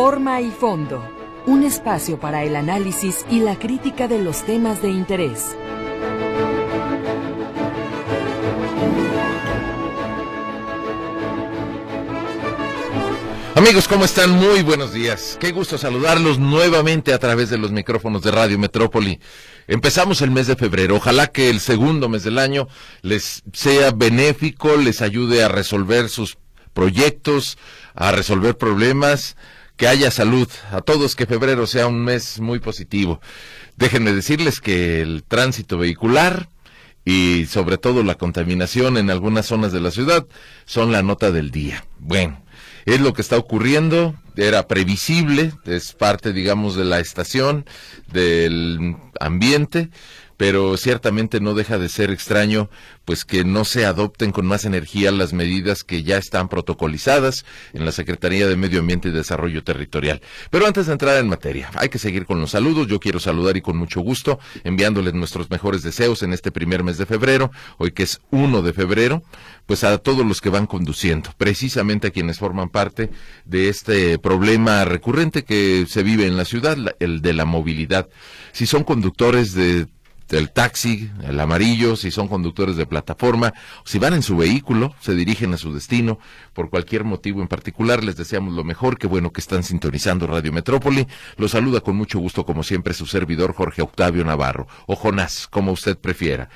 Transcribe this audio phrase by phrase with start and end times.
[0.00, 1.04] Forma y fondo.
[1.44, 5.56] Un espacio para el análisis y la crítica de los temas de interés.
[13.56, 14.30] Amigos, ¿cómo están?
[14.30, 15.36] Muy buenos días.
[15.40, 19.18] Qué gusto saludarlos nuevamente a través de los micrófonos de Radio Metrópoli.
[19.66, 20.94] Empezamos el mes de febrero.
[20.94, 22.68] Ojalá que el segundo mes del año
[23.02, 26.38] les sea benéfico, les ayude a resolver sus
[26.72, 27.58] proyectos,
[27.96, 29.36] a resolver problemas,
[29.78, 30.48] que haya salud.
[30.70, 33.22] A todos que febrero sea un mes muy positivo.
[33.76, 36.50] Déjenme decirles que el tránsito vehicular
[37.06, 40.26] y sobre todo la contaminación en algunas zonas de la ciudad
[40.66, 41.86] son la nota del día.
[41.98, 42.42] Bueno
[42.94, 47.66] es lo que está ocurriendo, era previsible, es parte, digamos, de la estación,
[48.10, 49.90] del ambiente,
[50.38, 52.70] pero ciertamente no deja de ser extraño
[53.04, 57.84] pues que no se adopten con más energía las medidas que ya están protocolizadas en
[57.84, 60.22] la Secretaría de Medio Ambiente y Desarrollo Territorial.
[60.50, 62.86] Pero antes de entrar en materia, hay que seguir con los saludos.
[62.86, 66.98] Yo quiero saludar y con mucho gusto enviándoles nuestros mejores deseos en este primer mes
[66.98, 69.24] de febrero, hoy que es 1 de febrero,
[69.66, 73.10] pues a todos los que van conduciendo, precisamente a quienes forman parte
[73.44, 78.08] de este problema recurrente que se vive en la ciudad, el de la movilidad.
[78.52, 79.86] Si son conductores de
[80.30, 85.14] el taxi, el amarillo, si son conductores de plataforma, si van en su vehículo, se
[85.14, 86.18] dirigen a su destino
[86.52, 90.52] por cualquier motivo en particular, les deseamos lo mejor, qué bueno que están sintonizando Radio
[90.52, 91.06] Metrópoli.
[91.36, 95.72] Los saluda con mucho gusto, como siempre, su servidor Jorge Octavio Navarro, o Jonás, como
[95.72, 96.48] usted prefiera.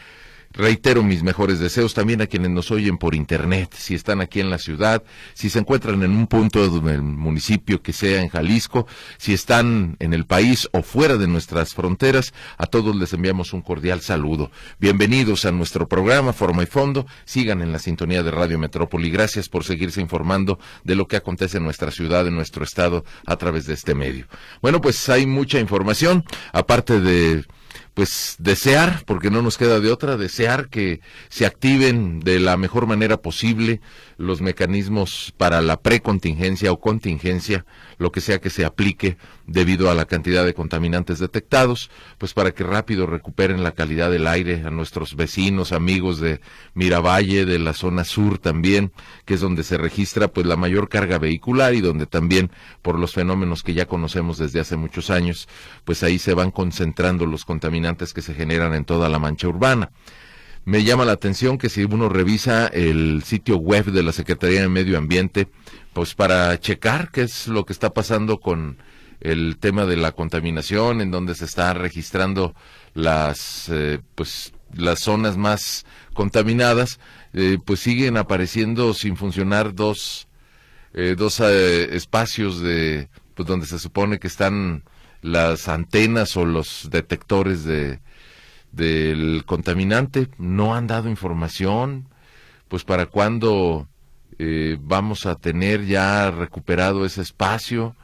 [0.54, 4.50] Reitero mis mejores deseos también a quienes nos oyen por internet, si están aquí en
[4.50, 8.86] la ciudad, si se encuentran en un punto del municipio que sea en Jalisco,
[9.16, 13.62] si están en el país o fuera de nuestras fronteras, a todos les enviamos un
[13.62, 14.50] cordial saludo.
[14.78, 19.10] Bienvenidos a nuestro programa Forma y Fondo, sigan en la sintonía de Radio Metrópoli.
[19.10, 23.36] Gracias por seguirse informando de lo que acontece en nuestra ciudad, en nuestro estado, a
[23.36, 24.26] través de este medio.
[24.60, 27.46] Bueno, pues hay mucha información, aparte de
[27.94, 32.86] pues desear, porque no nos queda de otra, desear que se activen de la mejor
[32.86, 33.80] manera posible
[34.16, 37.66] los mecanismos para la precontingencia o contingencia,
[38.02, 42.52] lo que sea que se aplique debido a la cantidad de contaminantes detectados, pues para
[42.52, 46.40] que rápido recuperen la calidad del aire a nuestros vecinos, amigos de
[46.74, 48.92] Miravalle, de la zona sur también,
[49.24, 52.50] que es donde se registra pues la mayor carga vehicular y donde también
[52.82, 55.48] por los fenómenos que ya conocemos desde hace muchos años,
[55.84, 59.90] pues ahí se van concentrando los contaminantes que se generan en toda la mancha urbana.
[60.64, 64.68] Me llama la atención que si uno revisa el sitio web de la Secretaría de
[64.68, 65.48] Medio Ambiente,
[65.92, 68.78] pues para checar qué es lo que está pasando con
[69.20, 72.54] el tema de la contaminación, en donde se están registrando
[72.94, 75.84] las, eh, pues, las zonas más
[76.14, 77.00] contaminadas,
[77.32, 80.28] eh, pues siguen apareciendo sin funcionar dos,
[80.94, 84.84] eh, dos espacios de, pues, donde se supone que están
[85.22, 88.00] las antenas o los detectores de,
[88.72, 90.28] del contaminante.
[90.38, 92.08] No han dado información,
[92.68, 93.88] pues para cuándo
[94.80, 97.94] vamos a tener ya recuperado ese espacio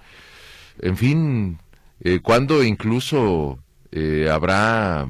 [0.80, 1.58] en fin,
[2.00, 3.58] eh, cuando incluso
[3.90, 5.06] eh, habrá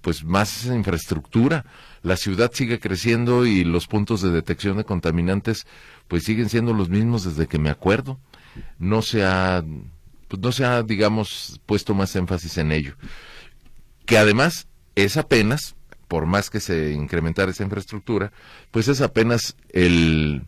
[0.00, 1.64] pues más infraestructura,
[2.02, 5.66] la ciudad sigue creciendo y los puntos de detección de contaminantes
[6.08, 8.18] pues siguen siendo los mismos desde que me acuerdo.
[8.78, 9.62] No se ha,
[10.26, 12.96] pues, no se ha, digamos, puesto más énfasis en ello.
[14.06, 14.66] Que además
[15.04, 15.74] es apenas,
[16.08, 18.32] por más que se incrementara esa infraestructura,
[18.70, 20.42] pues es apenas el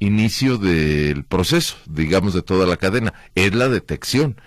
[0.00, 4.40] inicio del proceso, digamos, de toda la cadena, es la detección.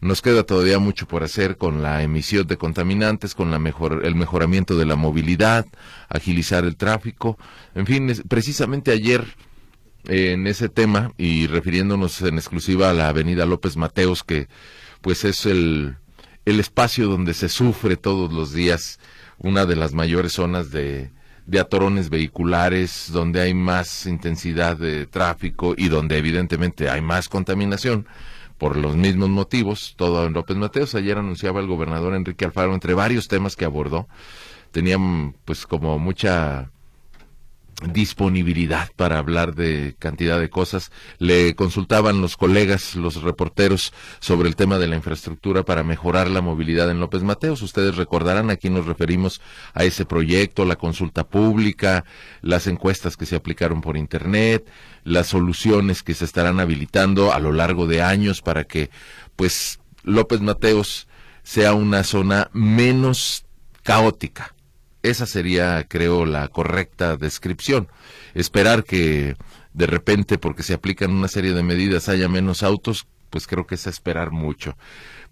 [0.00, 4.16] Nos queda todavía mucho por hacer con la emisión de contaminantes, con la mejor, el
[4.16, 5.64] mejoramiento de la movilidad,
[6.08, 7.38] agilizar el tráfico.
[7.74, 9.24] En fin, precisamente ayer
[10.06, 14.48] en ese tema y refiriéndonos en exclusiva a la Avenida López Mateos, que
[15.00, 15.96] pues es el,
[16.44, 18.98] el espacio donde se sufre todos los días
[19.38, 21.10] una de las mayores zonas de,
[21.60, 28.06] atorones vehiculares, donde hay más intensidad de tráfico y donde evidentemente hay más contaminación
[28.58, 30.94] por los mismos motivos, todo en López Mateos.
[30.94, 34.08] Ayer anunciaba el gobernador Enrique Alfaro, entre varios temas que abordó,
[34.70, 36.70] tenían pues como mucha
[37.92, 40.90] disponibilidad para hablar de cantidad de cosas.
[41.18, 46.40] Le consultaban los colegas, los reporteros, sobre el tema de la infraestructura para mejorar la
[46.40, 47.62] movilidad en López Mateos.
[47.62, 49.40] Ustedes recordarán, aquí nos referimos
[49.74, 52.04] a ese proyecto, la consulta pública,
[52.40, 54.68] las encuestas que se aplicaron por Internet,
[55.04, 58.90] las soluciones que se estarán habilitando a lo largo de años para que,
[59.36, 61.08] pues, López Mateos
[61.42, 63.44] sea una zona menos
[63.82, 64.54] caótica
[65.02, 67.88] esa sería, creo, la correcta descripción.
[68.34, 69.36] Esperar que
[69.72, 73.76] de repente, porque se aplican una serie de medidas, haya menos autos, pues creo que
[73.76, 74.76] es esperar mucho.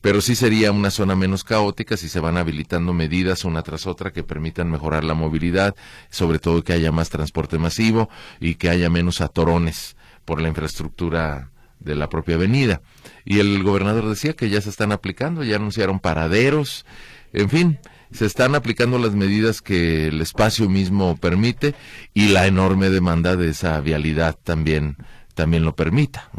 [0.00, 4.12] Pero sí sería una zona menos caótica si se van habilitando medidas una tras otra
[4.12, 5.76] que permitan mejorar la movilidad,
[6.08, 8.08] sobre todo que haya más transporte masivo
[8.40, 11.50] y que haya menos atorones por la infraestructura
[11.80, 12.80] de la propia avenida.
[13.26, 16.86] Y el gobernador decía que ya se están aplicando, ya anunciaron paraderos,
[17.34, 17.78] en fin,
[18.12, 21.74] se están aplicando las medidas que el espacio mismo permite
[22.14, 24.96] y la enorme demanda de esa vialidad también
[25.34, 26.30] también lo permita.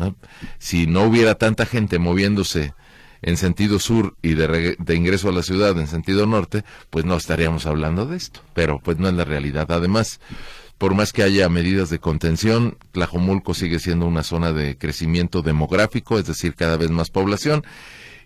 [0.59, 2.73] Si no hubiera tanta gente moviéndose
[3.23, 7.65] en sentido sur y de, ingreso a la ciudad en sentido norte, pues no estaríamos
[7.65, 8.41] hablando de esto.
[8.53, 9.71] Pero pues no es la realidad.
[9.71, 10.19] Además,
[10.77, 16.19] por más que haya medidas de contención, Tlajomulco sigue siendo una zona de crecimiento demográfico,
[16.19, 17.63] es decir, cada vez más población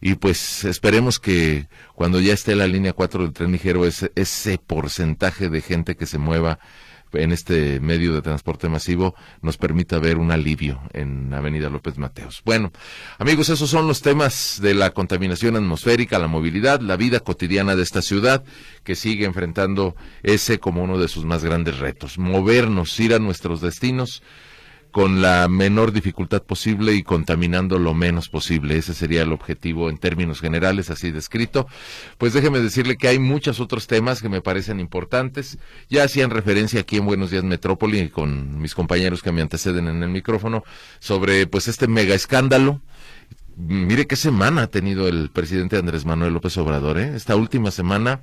[0.06, 4.60] y pues esperemos que cuando ya esté la línea 4 del tren ligero ese, ese
[4.60, 6.60] porcentaje de gente que se mueva
[7.14, 12.44] en este medio de transporte masivo nos permita ver un alivio en Avenida López Mateos.
[12.46, 12.72] Bueno,
[13.18, 17.82] amigos, esos son los temas de la contaminación atmosférica, la movilidad, la vida cotidiana de
[17.82, 18.44] esta ciudad
[18.84, 23.60] que sigue enfrentando ese como uno de sus más grandes retos, movernos, ir a nuestros
[23.60, 24.22] destinos
[24.96, 28.78] con la menor dificultad posible y contaminando lo menos posible.
[28.78, 31.68] Ese sería el objetivo en términos generales, así descrito.
[32.18, 35.58] Pues déjeme decirle que hay muchos otros temas que me parecen importantes.
[35.90, 40.02] Ya hacían referencia aquí en Buenos Días Metrópoli con mis compañeros que me anteceden en
[40.02, 40.64] el micrófono
[41.00, 42.80] sobre pues este mega escándalo.
[43.58, 47.00] Mire qué semana ha tenido el presidente Andrés Manuel López Obrador.
[47.00, 47.18] ¿eh?
[47.18, 48.22] Esta última semana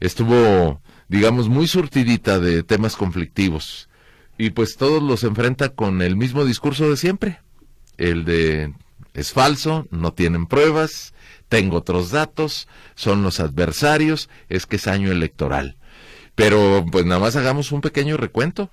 [0.00, 3.87] estuvo, digamos, muy surtidita de temas conflictivos
[4.38, 7.40] y pues todos los enfrenta con el mismo discurso de siempre,
[7.98, 8.72] el de
[9.14, 11.12] es falso, no tienen pruebas,
[11.48, 15.76] tengo otros datos, son los adversarios, es que es año electoral.
[16.36, 18.70] Pero pues nada más hagamos un pequeño recuento.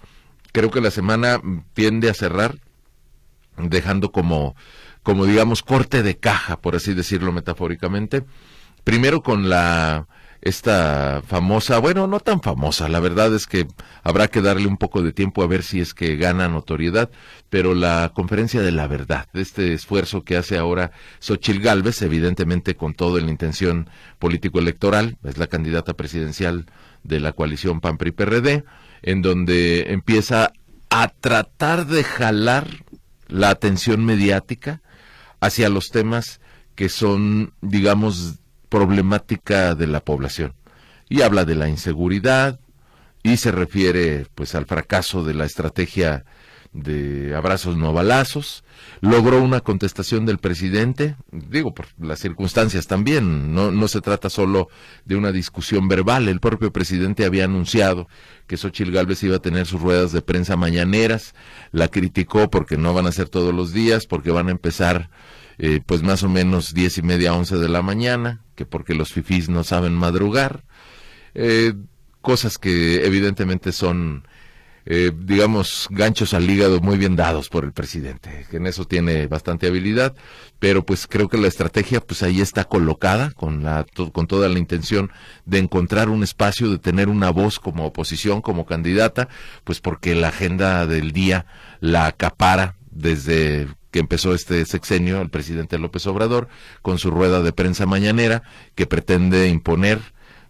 [0.51, 1.41] Creo que la semana
[1.73, 2.59] tiende a cerrar
[3.57, 4.55] dejando como
[5.01, 8.23] como digamos corte de caja, por así decirlo metafóricamente,
[8.83, 10.07] primero con la
[10.45, 13.67] esta famosa, bueno, no tan famosa, la verdad es que
[14.03, 17.09] habrá que darle un poco de tiempo a ver si es que gana notoriedad,
[17.49, 22.93] pero la conferencia de la verdad, este esfuerzo que hace ahora Xochil Gálvez, evidentemente con
[22.93, 23.89] toda la intención
[24.19, 26.67] político-electoral, es la candidata presidencial
[27.03, 28.65] de la coalición PAN-PRI-PRD,
[29.01, 30.53] en donde empieza
[30.91, 32.67] a tratar de jalar
[33.27, 34.83] la atención mediática
[35.39, 36.39] hacia los temas
[36.75, 38.35] que son, digamos,
[38.75, 40.53] problemática de la población.
[41.07, 42.59] Y habla de la inseguridad
[43.23, 46.25] y se refiere pues al fracaso de la estrategia
[46.73, 48.65] de abrazos no balazos,
[48.99, 54.67] logró una contestación del presidente, digo por las circunstancias también, no, no se trata solo
[55.05, 58.09] de una discusión verbal, el propio presidente había anunciado
[58.45, 61.33] que Xochil Gálvez iba a tener sus ruedas de prensa mañaneras,
[61.71, 65.09] la criticó porque no van a ser todos los días, porque van a empezar
[65.59, 69.13] eh, pues más o menos diez y media, once de la mañana, que porque los
[69.13, 70.63] fifís no saben madrugar,
[71.33, 71.73] eh,
[72.21, 74.27] cosas que evidentemente son,
[74.85, 79.27] eh, digamos, ganchos al hígado muy bien dados por el presidente, que en eso tiene
[79.27, 80.15] bastante habilidad,
[80.57, 84.57] pero pues creo que la estrategia pues ahí está colocada con, la, con toda la
[84.57, 85.11] intención
[85.45, 89.27] de encontrar un espacio, de tener una voz como oposición, como candidata,
[89.63, 91.45] pues porque la agenda del día
[91.79, 96.49] la acapara desde que empezó este sexenio el presidente López Obrador
[96.81, 98.43] con su rueda de prensa mañanera
[98.75, 100.01] que pretende imponer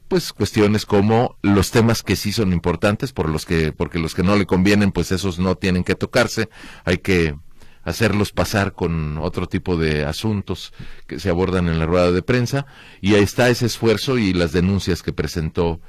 [0.08, 4.24] pues cuestiones como los temas que sí son importantes por los que porque los que
[4.24, 6.50] no le convienen pues esos no tienen que tocarse
[6.86, 7.36] hay que
[7.84, 10.74] hacerlos pasar con otro tipo de asuntos
[11.06, 12.66] que se abordan en la rueda de prensa
[13.00, 15.82] y ahí está ese esfuerzo y las denuncias que presentó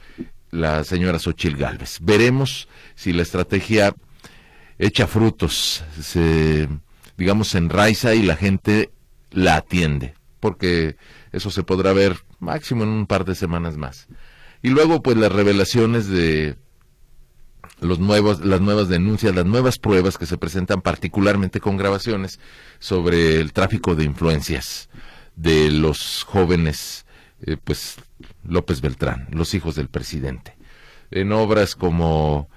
[0.51, 2.01] la señora Xochil Gálvez.
[2.03, 3.95] Veremos si la estrategia
[4.79, 6.69] echa frutos, se
[7.17, 8.91] digamos, enraiza y la gente
[9.31, 10.97] la atiende, porque
[11.33, 14.09] eso se podrá ver máximo en un par de semanas más.
[14.63, 16.57] Y luego, pues las revelaciones de
[17.81, 22.41] los las nuevas denuncias, las nuevas pruebas que se presentan particularmente con grabaciones
[22.79, 24.89] sobre el tráfico de influencias
[25.35, 27.07] de los jóvenes,
[27.43, 27.97] eh, pues
[28.45, 30.57] López Beltrán, los hijos del presidente,
[31.11, 32.49] en obras como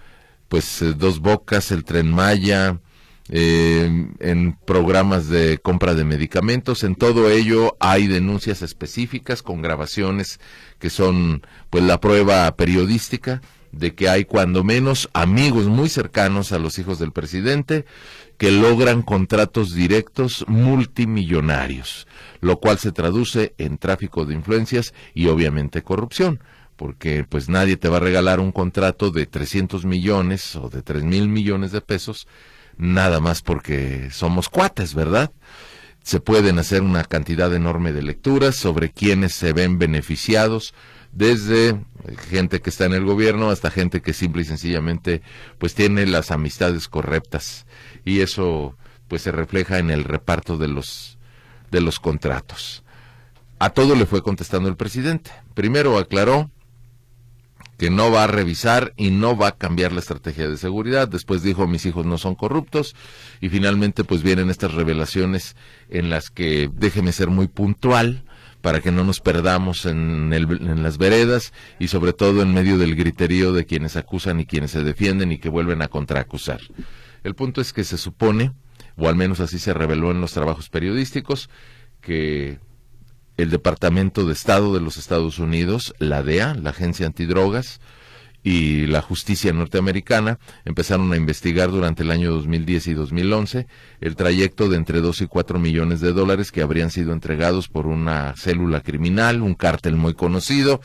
[0.48, 2.80] pues eh, Dos Bocas, el Tren Maya,
[3.30, 6.84] eh, en programas de compra de medicamentos.
[6.84, 10.40] En todo ello hay denuncias específicas con grabaciones
[10.80, 16.60] que son pues la prueba periodística de que hay cuando menos amigos muy cercanos a
[16.60, 17.86] los hijos del presidente
[18.40, 22.08] que logran contratos directos multimillonarios,
[22.42, 26.40] lo cual se traduce en tráfico de influencias y obviamente corrupción
[26.78, 31.04] porque pues nadie te va a regalar un contrato de 300 millones o de 3
[31.04, 32.26] mil millones de pesos
[32.80, 35.32] nada más porque somos cuates, ¿verdad?
[36.04, 40.74] se pueden hacer una cantidad enorme de lecturas sobre quienes se ven beneficiados,
[41.12, 41.80] desde
[42.30, 45.22] gente que está en el gobierno hasta gente que simple y sencillamente
[45.58, 47.66] pues tiene las amistades correctas
[48.06, 48.76] y eso
[49.08, 51.18] pues se refleja en el reparto de los
[51.72, 52.84] de los contratos.
[53.60, 55.32] A todo le fue contestando el presidente.
[55.54, 56.50] Primero aclaró
[57.80, 61.08] que no va a revisar y no va a cambiar la estrategia de seguridad.
[61.08, 62.94] Después dijo mis hijos no son corruptos
[63.40, 65.56] y finalmente pues vienen estas revelaciones
[65.90, 68.26] en las que déjeme ser muy puntual
[68.60, 72.98] para que no nos perdamos en, en las veredas y sobre todo en medio del
[72.98, 76.60] griterío de quienes acusan y quienes se defienden y que vuelven a contraacusar.
[77.24, 78.52] El punto es que se supone,
[78.98, 81.50] o al menos así se reveló en los trabajos periodísticos,
[82.02, 82.60] que
[83.42, 87.80] el Departamento de Estado de los Estados Unidos, la DEA, la Agencia Antidrogas,
[88.44, 93.68] y la justicia norteamericana empezaron a investigar durante el año 2010 y 2011
[94.00, 97.86] el trayecto de entre 2 y 4 millones de dólares que habrían sido entregados por
[97.86, 100.80] una célula criminal, un cártel muy conocido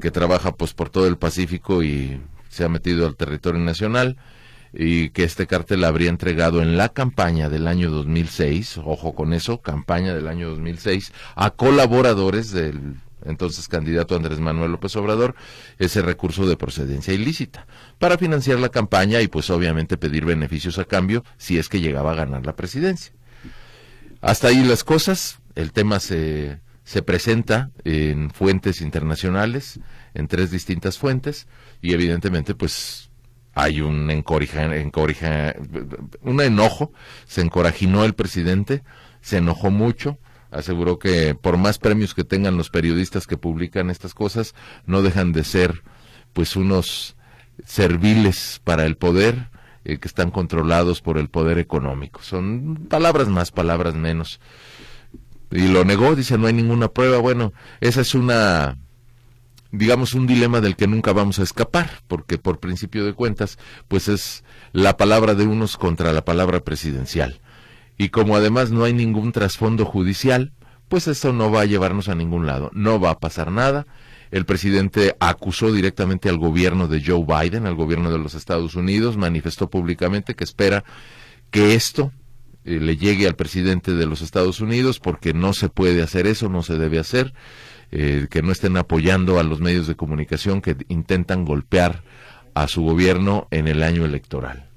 [0.00, 4.16] que trabaja pues por todo el Pacífico y se ha metido al territorio nacional
[4.72, 9.60] y que este cártel habría entregado en la campaña del año 2006, ojo con eso,
[9.60, 15.34] campaña del año 2006, a colaboradores del entonces candidato Andrés Manuel López Obrador,
[15.78, 17.66] ese recurso de procedencia ilícita,
[17.98, 22.12] para financiar la campaña y pues obviamente pedir beneficios a cambio si es que llegaba
[22.12, 23.12] a ganar la presidencia.
[24.20, 29.80] Hasta ahí las cosas, el tema se, se presenta en fuentes internacionales,
[30.14, 31.46] en tres distintas fuentes,
[31.82, 33.10] y evidentemente pues
[33.56, 34.68] hay un encorija,
[36.20, 36.92] un enojo,
[37.26, 38.82] se encorajinó el presidente,
[39.22, 40.18] se enojó mucho,
[40.50, 45.32] aseguró que por más premios que tengan los periodistas que publican estas cosas, no dejan
[45.32, 45.82] de ser
[46.34, 47.16] pues unos
[47.64, 49.48] serviles para el poder
[49.86, 52.20] eh, que están controlados por el poder económico.
[52.22, 54.38] Son palabras más, palabras menos.
[55.50, 57.16] Y lo negó, dice, no hay ninguna prueba.
[57.20, 58.76] Bueno, esa es una
[59.76, 64.08] digamos, un dilema del que nunca vamos a escapar, porque por principio de cuentas, pues
[64.08, 67.40] es la palabra de unos contra la palabra presidencial.
[67.98, 70.52] Y como además no hay ningún trasfondo judicial,
[70.88, 73.86] pues eso no va a llevarnos a ningún lado, no va a pasar nada.
[74.30, 79.16] El presidente acusó directamente al gobierno de Joe Biden, al gobierno de los Estados Unidos,
[79.16, 80.84] manifestó públicamente que espera
[81.50, 82.12] que esto
[82.64, 86.48] eh, le llegue al presidente de los Estados Unidos porque no se puede hacer eso,
[86.48, 87.32] no se debe hacer.
[87.98, 92.02] Eh, que no estén apoyando a los medios de comunicación que intentan golpear
[92.52, 94.68] a su gobierno en el año electoral.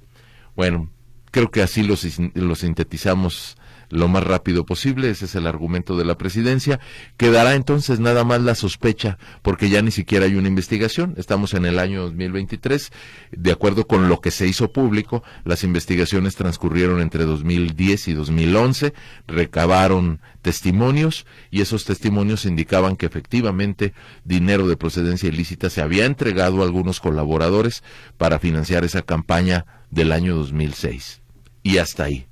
[0.55, 0.89] Bueno,
[1.29, 1.95] creo que así lo,
[2.35, 3.57] lo sintetizamos
[3.89, 6.79] lo más rápido posible, ese es el argumento de la presidencia.
[7.17, 11.15] Quedará entonces nada más la sospecha, porque ya ni siquiera hay una investigación.
[11.17, 12.91] Estamos en el año 2023.
[13.31, 18.93] De acuerdo con lo que se hizo público, las investigaciones transcurrieron entre 2010 y 2011,
[19.27, 23.93] recabaron testimonios y esos testimonios indicaban que efectivamente
[24.23, 27.83] dinero de procedencia ilícita se había entregado a algunos colaboradores
[28.17, 31.21] para financiar esa campaña del año 2006.
[31.63, 32.28] Y hasta ahí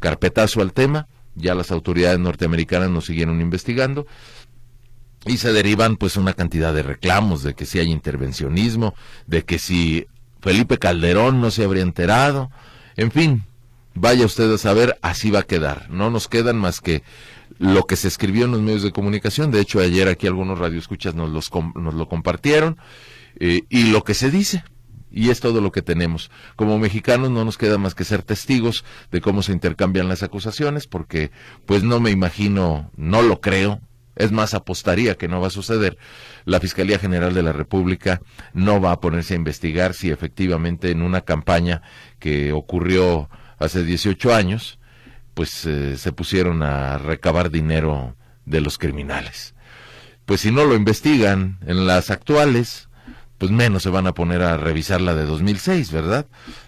[0.00, 4.06] carpetazo al tema, ya las autoridades norteamericanas nos siguieron investigando.
[5.26, 8.94] Y se derivan pues una cantidad de reclamos de que si hay intervencionismo,
[9.26, 10.06] de que si
[10.40, 12.50] Felipe Calderón no se habría enterado,
[12.96, 13.44] en fin,
[13.94, 15.90] vaya usted a saber, así va a quedar.
[15.90, 17.02] No nos quedan más que
[17.58, 21.14] lo que se escribió en los medios de comunicación, de hecho ayer aquí algunos radioescuchas
[21.14, 22.78] nos, los, nos lo compartieron,
[23.40, 24.62] eh, y lo que se dice,
[25.10, 26.30] y es todo lo que tenemos.
[26.56, 30.86] Como mexicanos no nos queda más que ser testigos de cómo se intercambian las acusaciones,
[30.86, 31.30] porque
[31.66, 33.80] pues no me imagino, no lo creo,
[34.18, 35.96] es más, apostaría que no va a suceder.
[36.44, 38.20] La Fiscalía General de la República
[38.52, 41.82] no va a ponerse a investigar si efectivamente en una campaña
[42.18, 44.80] que ocurrió hace 18 años,
[45.34, 49.54] pues eh, se pusieron a recabar dinero de los criminales.
[50.24, 52.87] Pues si no lo investigan en las actuales,
[53.38, 56.26] pues menos se van a poner a revisar la de 2006, ¿verdad?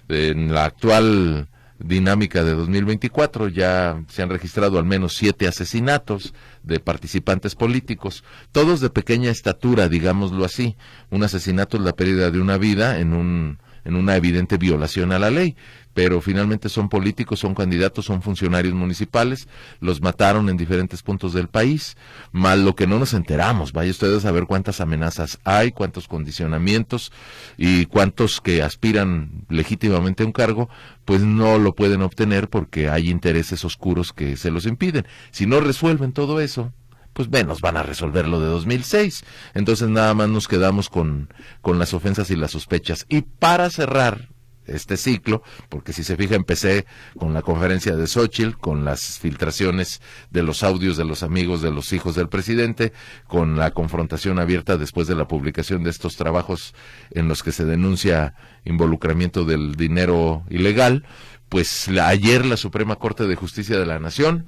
[0.08, 1.48] En la actual
[1.80, 8.22] dinámica de 2024 ya se han registrado al menos siete asesinatos de participantes políticos,
[8.52, 10.76] todos de pequeña estatura, digámoslo así.
[11.10, 15.18] Un asesinato es la pérdida de una vida en un en una evidente violación a
[15.18, 15.56] la ley
[15.94, 19.48] pero finalmente son políticos, son candidatos, son funcionarios municipales,
[19.80, 21.96] los mataron en diferentes puntos del país,
[22.32, 27.12] mal lo que no nos enteramos, vaya ustedes a saber cuántas amenazas hay, cuántos condicionamientos
[27.56, 30.68] y cuántos que aspiran legítimamente a un cargo,
[31.04, 35.06] pues no lo pueden obtener porque hay intereses oscuros que se los impiden.
[35.32, 36.72] Si no resuelven todo eso,
[37.20, 39.24] pues menos van a resolver lo de 2006.
[39.52, 41.28] Entonces nada más nos quedamos con,
[41.60, 43.04] con las ofensas y las sospechas.
[43.10, 44.30] Y para cerrar
[44.64, 46.86] este ciclo, porque si se fija empecé
[47.18, 50.00] con la conferencia de Xochitl, con las filtraciones
[50.30, 52.94] de los audios de los amigos de los hijos del presidente,
[53.26, 56.74] con la confrontación abierta después de la publicación de estos trabajos
[57.10, 58.34] en los que se denuncia
[58.64, 61.04] involucramiento del dinero ilegal,
[61.50, 64.46] pues ayer la Suprema Corte de Justicia de la Nación,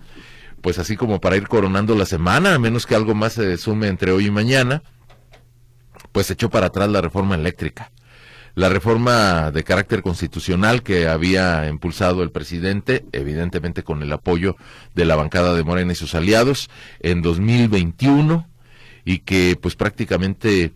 [0.62, 3.88] pues así como para ir coronando la semana, a menos que algo más se sume
[3.88, 4.82] entre hoy y mañana,
[6.12, 7.90] pues echó para atrás la reforma eléctrica.
[8.54, 14.56] La reforma de carácter constitucional que había impulsado el presidente, evidentemente con el apoyo
[14.94, 16.68] de la bancada de Morena y sus aliados,
[17.00, 18.46] en 2021
[19.04, 20.74] y que pues prácticamente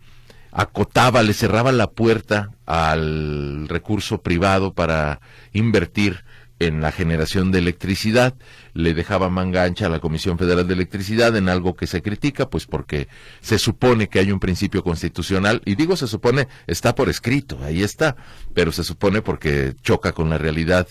[0.53, 5.21] acotaba, le cerraba la puerta al recurso privado para
[5.53, 6.25] invertir
[6.59, 8.35] en la generación de electricidad,
[8.73, 12.49] le dejaba manga ancha a la Comisión Federal de Electricidad en algo que se critica,
[12.49, 13.09] pues porque
[13.41, 17.83] se supone que hay un principio constitucional, y digo se supone, está por escrito, ahí
[17.83, 18.17] está,
[18.55, 20.89] pero se supone porque choca con la realidad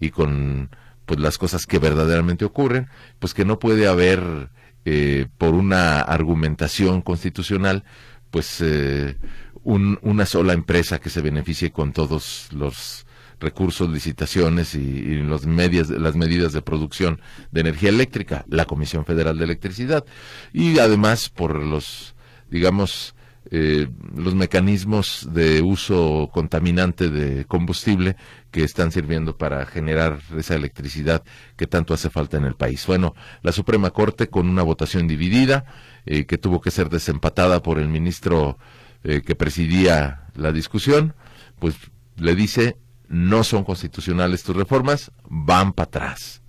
[0.00, 0.70] y con
[1.06, 4.50] pues las cosas que verdaderamente ocurren, pues que no puede haber
[4.84, 7.84] eh, por una argumentación constitucional,
[8.30, 9.16] pues eh,
[9.62, 13.03] una sola empresa que se beneficie con todos los
[13.44, 17.20] recursos, licitaciones y, los medias, las medidas de producción
[17.52, 20.04] de energía eléctrica, la Comisión Federal de Electricidad,
[20.52, 22.14] y además por los,
[22.50, 23.14] digamos,
[23.50, 28.16] eh, los mecanismos de uso contaminante de combustible
[28.50, 31.22] que están sirviendo para generar esa electricidad
[31.56, 32.86] que tanto hace falta en el país.
[32.86, 35.66] Bueno, la Suprema Corte con una votación dividida
[36.06, 38.58] eh, que tuvo que ser desempatada por el ministro
[39.04, 41.14] eh, que presidía la discusión,
[41.58, 41.76] pues
[42.16, 46.42] le dice no son constitucionales tus reformas, van para atrás.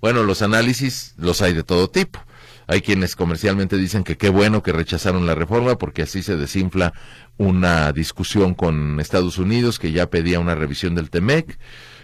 [0.00, 2.20] Bueno, los análisis los hay de todo tipo.
[2.66, 6.92] Hay quienes comercialmente dicen que qué bueno que rechazaron la reforma porque así se desinfla
[7.38, 11.58] una discusión con Estados Unidos que ya pedía una revisión del TEMEC.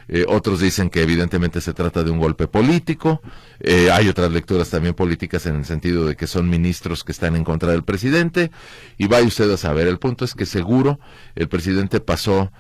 [0.08, 3.22] Eh, otros dicen que evidentemente se trata de un golpe político.
[3.60, 7.36] Eh, hay otras lecturas también políticas en el sentido de que son ministros que están
[7.36, 8.50] en contra del presidente.
[8.96, 10.98] Y vaya usted a saber, el punto es que seguro
[11.34, 12.52] el presidente pasó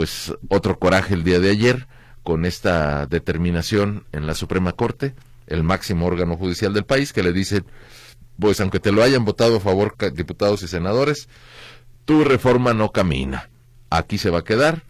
[0.00, 1.86] pues otro coraje el día de ayer
[2.22, 5.14] con esta determinación en la Suprema Corte,
[5.46, 7.64] el máximo órgano judicial del país, que le dice,
[8.38, 11.28] pues aunque te lo hayan votado a favor diputados y senadores,
[12.06, 13.50] tu reforma no camina.
[13.90, 14.84] Aquí se va a quedar.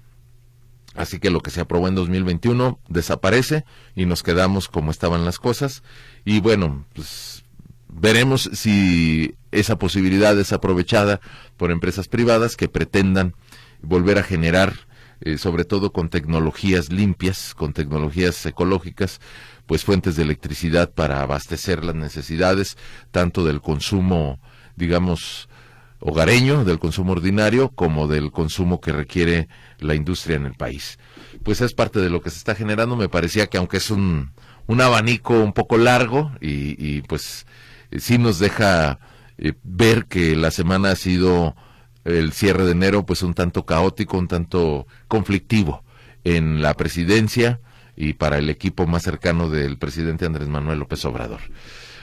[0.94, 3.64] Así que lo que se aprobó en 2021 desaparece
[3.96, 5.83] y nos quedamos como estaban las cosas.
[6.25, 7.42] Y bueno, pues
[7.88, 11.20] veremos si esa posibilidad es aprovechada
[11.57, 13.35] por empresas privadas que pretendan
[13.83, 14.88] volver a generar
[15.20, 19.20] eh, sobre todo con tecnologías limpias, con tecnologías ecológicas,
[19.66, 22.76] pues fuentes de electricidad para abastecer las necesidades
[23.11, 24.40] tanto del consumo,
[24.76, 25.48] digamos,
[26.00, 30.98] hogareño, del consumo ordinario, como del consumo que requiere la industria en el país.
[31.42, 32.96] Pues es parte de lo que se está generando.
[32.96, 34.33] Me parecía que aunque es un,
[34.66, 37.46] un abanico un poco largo y, y pues
[37.98, 38.98] sí nos deja
[39.38, 41.54] eh, ver que la semana ha sido
[42.04, 45.84] el cierre de enero pues un tanto caótico, un tanto conflictivo
[46.24, 47.60] en la presidencia
[47.96, 51.40] y para el equipo más cercano del presidente Andrés Manuel López Obrador.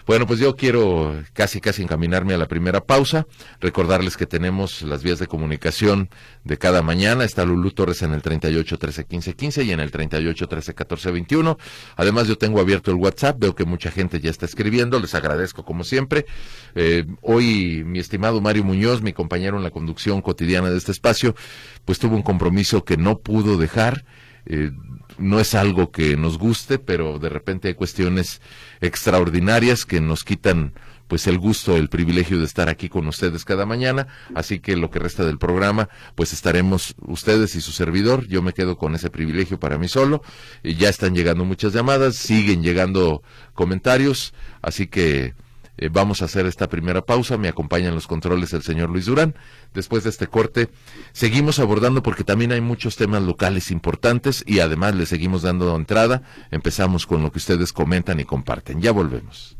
[0.08, 3.28] Bueno, pues yo quiero casi casi encaminarme a la primera pausa.
[3.60, 6.10] Recordarles que tenemos las vías de comunicación
[6.46, 7.26] de cada mañana.
[7.26, 11.12] Está Lulú Torres en el 38 13 15 15 y en el 38 13 14
[11.12, 11.58] 21.
[11.98, 13.38] Además, yo tengo abierto el WhatsApp.
[13.38, 14.98] Veo que mucha gente ya está escribiendo.
[15.02, 16.26] Les agradezco como siempre.
[16.74, 21.36] Eh, hoy, mi estimado Mario Muñoz, mi compañero en la conducción cotidiana de este espacio,
[21.84, 24.06] pues tuvo un compromiso que no pudo dejar.
[24.46, 24.72] Eh,
[25.17, 28.41] no es algo que nos guste, pero de repente hay cuestiones
[28.82, 30.73] extraordinarias que nos quitan
[31.08, 34.91] pues el gusto, el privilegio de estar aquí con ustedes cada mañana, así que lo
[34.91, 39.10] que resta del programa, pues estaremos ustedes y su servidor, yo me quedo con ese
[39.10, 40.21] privilegio para mí solo,
[40.63, 45.34] ya están llegando muchas llamadas, siguen llegando comentarios, así que
[45.77, 47.37] eh, vamos a hacer esta primera pausa.
[47.37, 49.35] Me acompañan los controles el señor Luis Durán.
[49.73, 50.69] Después de este corte,
[51.11, 56.23] seguimos abordando porque también hay muchos temas locales importantes y además le seguimos dando entrada.
[56.51, 58.81] Empezamos con lo que ustedes comentan y comparten.
[58.81, 59.57] Ya volvemos.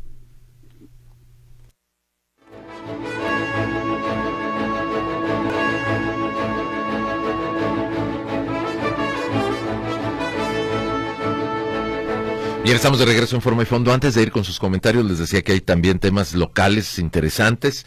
[12.68, 13.94] Bien, estamos de regreso en Forma y Fondo.
[13.94, 17.86] Antes de ir con sus comentarios, les decía que hay también temas locales interesantes.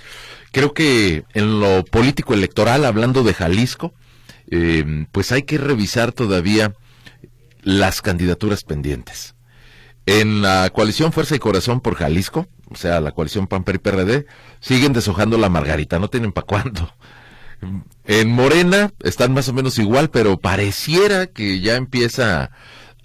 [0.52, 3.94] Creo que en lo político electoral, hablando de Jalisco,
[4.50, 6.74] eh, pues hay que revisar todavía
[7.62, 9.36] las candidaturas pendientes.
[10.08, 14.26] En la coalición Fuerza y Corazón por Jalisco, o sea, la coalición PAN PRI PRD,
[14.62, 16.92] siguen deshojando la margarita, no tienen para cuándo.
[18.06, 22.50] En Morena están más o menos igual, pero pareciera que ya empieza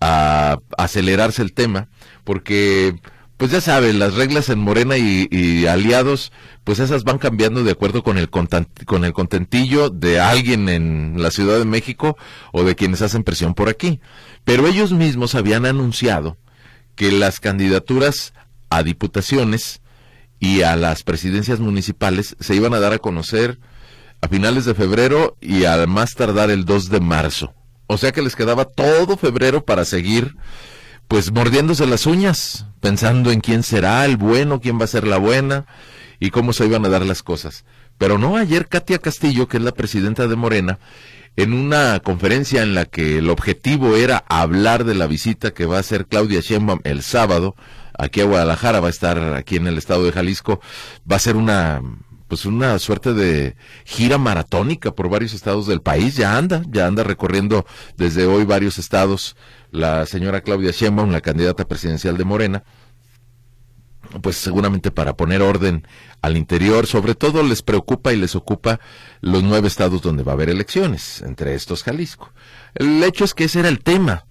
[0.01, 1.89] a acelerarse el tema,
[2.25, 2.97] porque
[3.37, 6.33] pues ya saben, las reglas en Morena y, aliados,
[6.65, 11.31] pues esas van cambiando de acuerdo con el, con el contentillo de alguien en la
[11.31, 12.17] Ciudad de México
[12.53, 14.01] o de quienes hacen presión por aquí.
[14.45, 16.39] Pero ellos mismos habían anunciado
[16.95, 18.33] que las candidaturas
[18.71, 19.83] a diputaciones
[20.41, 23.59] y a las presidencias municipales se iban a dar a conocer
[24.23, 27.55] a finales de febrero y al más tardar el 2 de marzo.
[27.87, 30.37] O sea que les quedaba todo febrero para seguir
[31.09, 35.19] pues mordiéndose las uñas, pensando en quién será el bueno, quién va a ser la
[35.19, 35.67] buena
[36.19, 37.65] y cómo se iban a dar las cosas.
[37.99, 40.79] Pero no ayer Katia Castillo, que es la presidenta de Morena,
[41.37, 45.77] en una conferencia en la que el objetivo era hablar de la visita que va
[45.77, 47.55] a hacer Claudia Sheinbaum el sábado
[47.99, 50.61] aquí a Guadalajara, va a estar aquí en el estado de Jalisco,
[51.11, 51.83] va a ser una
[52.29, 57.05] pues una suerte de gira maratónica por varios estados del país, ya anda, ya anda
[57.05, 59.37] recorriendo desde hoy varios estados
[59.71, 62.65] la señora Claudia Sheinbaum, la candidata presidencial de Morena,
[64.23, 65.87] pues seguramente para poner orden
[66.23, 68.81] al interior, sobre todo les preocupa y les ocupa
[69.21, 72.33] los nueve estados donde va a haber elecciones, entre estos Jalisco.
[72.75, 74.26] El hecho es que ese era el tema.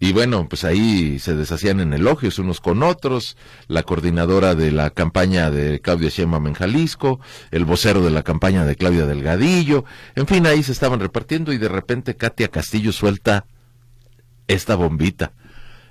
[0.00, 4.90] Y bueno, pues ahí se deshacían en elogios unos con otros, la coordinadora de la
[4.90, 7.18] campaña de Claudia Sheinbaum en Jalisco,
[7.50, 9.84] el vocero de la campaña de Claudia Delgadillo,
[10.14, 13.46] en fin, ahí se estaban repartiendo y de repente Katia Castillo suelta
[14.46, 15.32] esta bombita.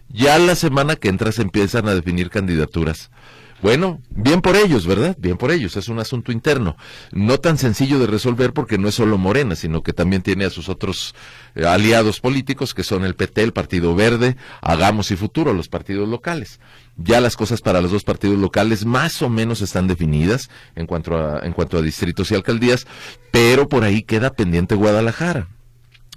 [0.10, 3.12] Ya la semana que entra se empiezan a definir candidaturas.
[3.60, 5.15] Bueno, bien por ellos, ¿verdad?
[5.20, 6.78] Bien por ellos, es un asunto interno.
[7.12, 10.52] No tan sencillo de resolver porque no es solo Morena, sino que también tiene a
[10.52, 11.15] sus otros
[11.56, 16.08] eh, aliados políticos, que son el PT, el Partido Verde, Hagamos y Futuro, los partidos
[16.08, 16.60] locales.
[16.98, 21.17] Ya las cosas para los dos partidos locales más o menos están definidas en cuanto
[21.17, 22.86] a, en cuanto a distritos y alcaldías,
[23.32, 25.48] pero por ahí queda pendiente Guadalajara.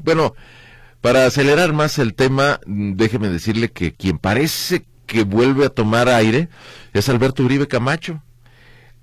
[0.05, 0.35] Bueno,
[1.01, 6.49] para acelerar más el tema, déjeme decirle que quien parece que vuelve a tomar aire
[6.93, 8.23] es Alberto Uribe Camacho.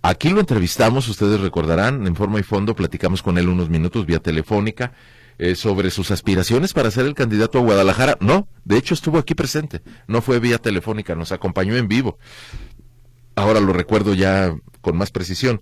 [0.02, 4.20] Aquí lo entrevistamos, ustedes recordarán, en forma y fondo platicamos con él unos minutos vía
[4.20, 4.94] telefónica
[5.38, 8.18] eh, sobre sus aspiraciones para ser el candidato a Guadalajara.
[8.22, 12.20] No, de hecho estuvo aquí presente, no fue vía telefónica, nos acompañó en vivo.
[13.36, 15.62] Ahora lo recuerdo ya con más precisión.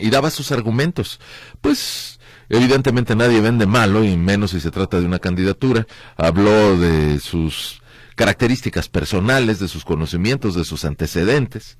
[0.00, 1.20] Y daba sus argumentos.
[1.60, 2.18] Pues
[2.50, 5.86] Evidentemente nadie vende malo, y menos si se trata de una candidatura.
[6.16, 7.82] Habló de sus
[8.18, 11.78] características personales, de sus conocimientos, de sus antecedentes.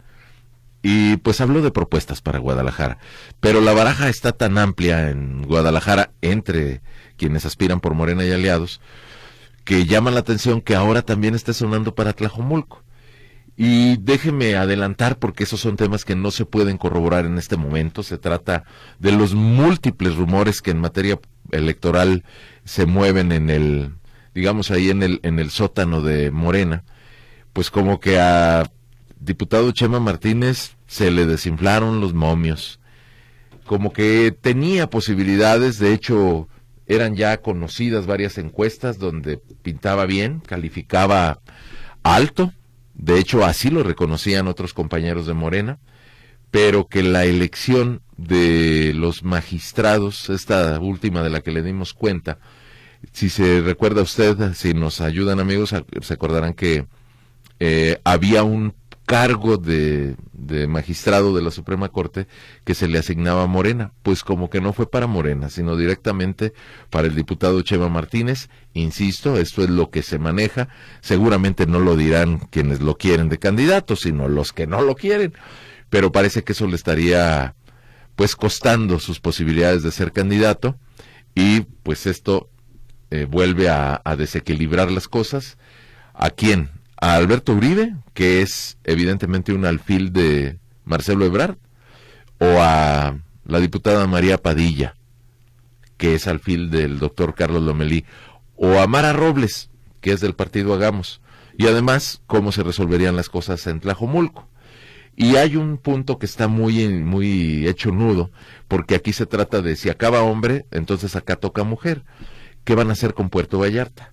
[0.83, 2.98] Y pues habló de propuestas para Guadalajara.
[3.40, 6.81] Pero la baraja está tan amplia en Guadalajara entre
[7.16, 8.81] quienes aspiran por Morena y aliados
[9.64, 12.85] que llama la atención que ahora también esté sonando para Tlajomulco.
[13.57, 18.05] Y déjeme adelantar porque esos son temas que no se pueden corroborar en este momento.
[18.05, 18.62] Se trata
[19.01, 21.18] de los múltiples rumores que en materia
[21.51, 22.22] electoral
[22.64, 23.97] se mueven en el,
[24.38, 26.85] digamos ahí en el, en el sótano de Morena.
[27.53, 28.70] Pues como que a
[29.20, 32.81] diputado Chema Martínez se le desinflaron los momios.
[33.64, 36.48] Como que tenía posibilidades, de hecho
[36.87, 41.40] eran ya conocidas varias encuestas donde pintaba bien, calificaba
[42.03, 42.53] alto
[42.98, 45.79] de hecho así lo reconocían otros compañeros de Morena,
[46.51, 52.38] pero que la elección de los magistrados, esta última de la que le dimos cuenta,
[53.12, 56.87] si se recuerda usted, si nos ayudan amigos, se acordarán que
[57.61, 58.74] eh, había un
[59.08, 60.16] cargo de,
[60.68, 62.26] magistrado de la Suprema Corte
[62.64, 66.52] que se le asignaba a Morena, pues como que no fue para Morena, sino directamente
[66.90, 68.50] para el diputado Chema Martínez.
[68.74, 70.68] Insisto, esto es lo que se maneja.
[71.00, 75.32] Seguramente no lo dirán quienes lo quieren de candidato, sino los que no lo quieren.
[75.88, 77.54] Pero parece que eso le estaría
[78.14, 80.76] pues costando sus posibilidades de ser candidato
[81.34, 82.50] y pues esto
[83.11, 85.59] eh, vuelve a, desequilibrar las cosas.
[86.14, 86.71] ¿A quién?
[87.01, 91.57] a Alberto Uribe, que es evidentemente un alfil de Marcelo Ebrard,
[92.38, 94.94] o a la diputada María Padilla,
[95.97, 98.05] que es alfil del doctor Carlos Lomelí,
[98.57, 101.21] o a Mara Robles, que es del partido Hagamos,
[101.57, 104.49] y además cómo se resolverían las cosas en Tlajomulco.
[105.16, 108.31] Y hay un punto que está muy, muy hecho nudo,
[108.68, 112.05] porque aquí se trata de si acaba hombre, entonces acá toca mujer.
[112.68, 114.12] ¿Qué van a hacer con Puerto Vallarta?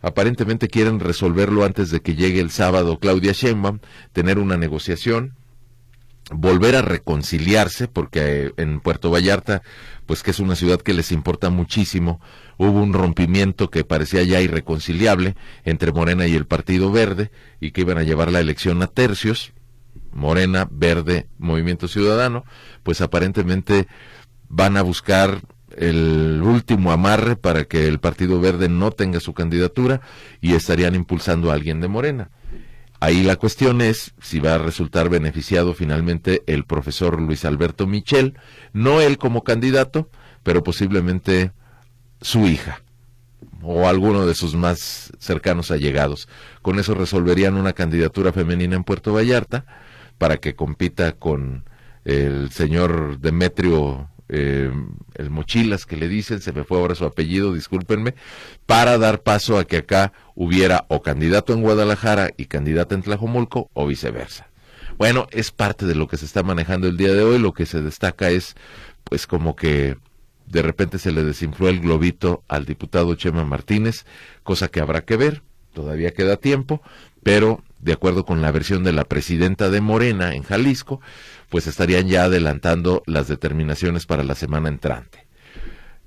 [0.00, 3.80] Aparentemente quieren resolverlo antes de que llegue el sábado Claudia Sheinbaum,
[4.12, 5.34] tener una negociación,
[6.30, 9.62] volver a reconciliarse, porque eh, en Puerto Vallarta,
[10.06, 12.20] pues que es una ciudad que les importa muchísimo,
[12.58, 17.80] hubo un rompimiento que parecía ya irreconciliable entre Morena y el Partido Verde y que
[17.80, 19.52] iban a llevar la elección a tercios,
[20.12, 22.44] Morena, Verde, Movimiento Ciudadano,
[22.84, 23.88] pues aparentemente
[24.48, 25.40] van a buscar
[25.76, 30.00] el último amarre para que el Partido Verde no tenga su candidatura
[30.40, 32.30] y estarían impulsando a alguien de Morena.
[32.98, 38.38] Ahí la cuestión es si va a resultar beneficiado finalmente el profesor Luis Alberto Michel,
[38.72, 40.08] no él como candidato,
[40.42, 41.52] pero posiblemente
[42.22, 42.82] su hija
[43.62, 46.28] o alguno de sus más cercanos allegados.
[46.62, 49.66] Con eso resolverían una candidatura femenina en Puerto Vallarta
[50.18, 51.64] para que compita con
[52.04, 54.72] el señor Demetrio eh,
[55.14, 58.14] el Mochilas que le dicen, se me fue ahora su apellido, discúlpenme,
[58.66, 63.70] para dar paso a que acá hubiera o candidato en Guadalajara y candidato en Tlajomulco
[63.72, 64.48] o viceversa.
[64.98, 67.66] Bueno, es parte de lo que se está manejando el día de hoy, lo que
[67.66, 68.56] se destaca es
[69.04, 69.96] pues como que
[70.46, 74.06] de repente se le desinfló el globito al diputado Chema Martínez,
[74.42, 76.80] cosa que habrá que ver, todavía queda tiempo,
[77.22, 81.00] pero de acuerdo con la versión de la presidenta de Morena en Jalisco,
[81.48, 85.26] pues estarían ya adelantando las determinaciones para la semana entrante.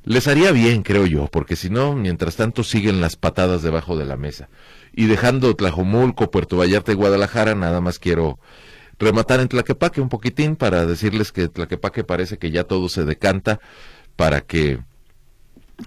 [0.03, 4.05] Les haría bien, creo yo, porque si no, mientras tanto siguen las patadas debajo de
[4.05, 4.49] la mesa.
[4.93, 8.39] Y dejando Tlajomulco, Puerto Vallarta y Guadalajara, nada más quiero
[8.97, 13.59] rematar en Tlaquepaque un poquitín para decirles que Tlaquepaque parece que ya todo se decanta
[14.15, 14.79] para que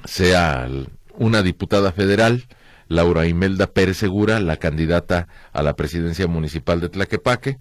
[0.05, 0.69] sea
[1.15, 2.45] una diputada federal,
[2.89, 7.59] Laura Imelda Pérez Segura, la candidata a la presidencia municipal de Tlaquepaque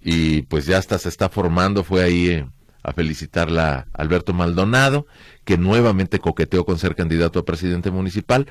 [0.00, 2.46] y pues ya hasta se está formando, fue ahí eh,
[2.82, 5.06] a felicitarla Alberto Maldonado,
[5.44, 8.46] que nuevamente coqueteó con ser candidato a presidente municipal.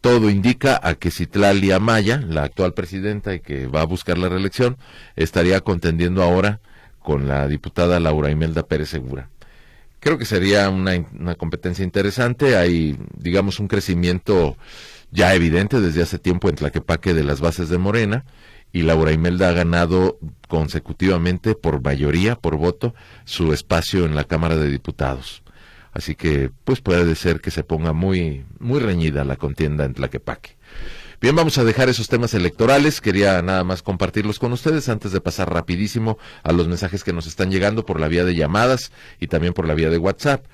[0.00, 4.28] Todo indica a que Citlali Amaya, la actual presidenta y que va a buscar la
[4.28, 4.76] reelección,
[5.16, 6.60] estaría contendiendo ahora
[7.00, 9.30] con la diputada Laura Imelda Pérez Segura.
[10.00, 12.56] Creo que sería una, una competencia interesante.
[12.56, 14.56] Hay, digamos, un crecimiento
[15.10, 18.24] ya evidente desde hace tiempo en Tlaquepaque de las bases de Morena
[18.76, 24.54] y Laura Imelda ha ganado consecutivamente por mayoría, por voto, su espacio en la Cámara
[24.54, 25.42] de Diputados.
[25.94, 30.58] Así que, pues puede ser que se ponga muy, muy reñida la contienda en Tlaquepaque.
[31.18, 33.00] Bien, vamos a dejar esos temas electorales.
[33.00, 37.26] Quería nada más compartirlos con ustedes antes de pasar rapidísimo a los mensajes que nos
[37.26, 40.44] están llegando por la vía de llamadas y también por la vía de WhatsApp.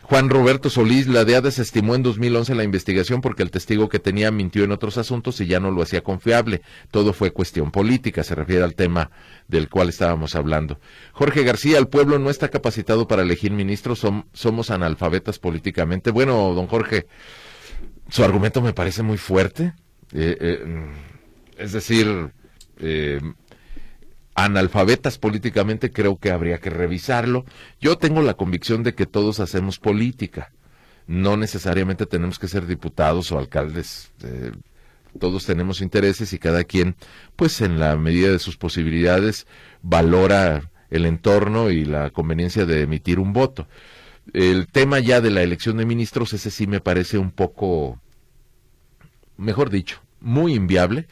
[0.00, 4.30] Juan Roberto Solís, la DEA desestimó en 2011 la investigación porque el testigo que tenía
[4.30, 6.62] mintió en otros asuntos y ya no lo hacía confiable.
[6.90, 9.10] Todo fue cuestión política, se refiere al tema
[9.48, 10.80] del cual estábamos hablando.
[11.12, 16.10] Jorge García, el pueblo no está capacitado para elegir ministros, somos analfabetas políticamente.
[16.10, 17.06] Bueno, don Jorge,
[18.08, 19.74] su argumento me parece muy fuerte.
[20.12, 20.86] Eh, eh,
[21.58, 22.32] es decir,
[22.78, 23.20] eh,
[24.34, 27.44] analfabetas políticamente, creo que habría que revisarlo.
[27.80, 30.52] Yo tengo la convicción de que todos hacemos política.
[31.06, 34.12] No necesariamente tenemos que ser diputados o alcaldes.
[35.18, 36.94] todos tenemos intereses y cada quien,
[37.36, 39.46] pues en la medida de sus posibilidades,
[39.80, 43.66] valora el entorno y la conveniencia de emitir un voto.
[44.32, 48.00] El tema ya de la elección de ministros, ese sí me parece un poco
[49.36, 51.06] mejor dicho, muy inviable.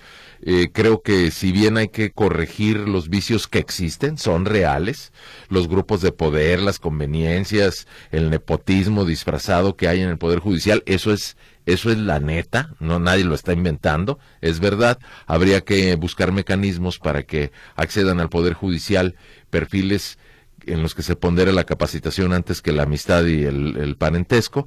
[0.47, 5.13] Eh, creo que si bien hay que corregir los vicios que existen, son reales,
[5.49, 10.83] los grupos de poder, las conveniencias, el nepotismo disfrazado que hay en el Poder Judicial,
[10.85, 14.99] eso es, eso es la neta, no nadie lo está inventando, es verdad.
[15.27, 19.15] Habría que buscar mecanismos para que accedan al Poder Judicial
[19.49, 20.19] perfiles
[20.67, 24.67] en los que se pondere la capacitación antes que la amistad y el parentesco,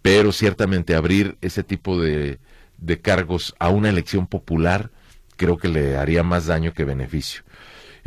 [0.00, 2.38] pero ciertamente abrir ese tipo de
[2.78, 4.90] de cargos a una elección popular,
[5.36, 7.42] creo que le haría más daño que beneficio.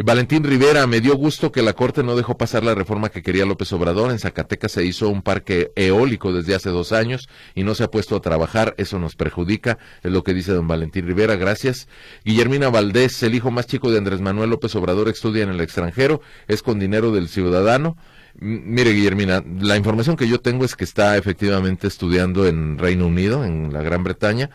[0.03, 3.45] Valentín Rivera, me dio gusto que la Corte no dejó pasar la reforma que quería
[3.45, 4.09] López Obrador.
[4.09, 7.91] En Zacatecas se hizo un parque eólico desde hace dos años y no se ha
[7.91, 8.73] puesto a trabajar.
[8.77, 11.35] Eso nos perjudica, es lo que dice don Valentín Rivera.
[11.35, 11.87] Gracias.
[12.23, 16.21] Guillermina Valdés, el hijo más chico de Andrés Manuel López Obrador, estudia en el extranjero,
[16.47, 17.95] es con dinero del ciudadano.
[18.39, 23.43] Mire, Guillermina, la información que yo tengo es que está efectivamente estudiando en Reino Unido,
[23.43, 24.49] en la Gran Bretaña,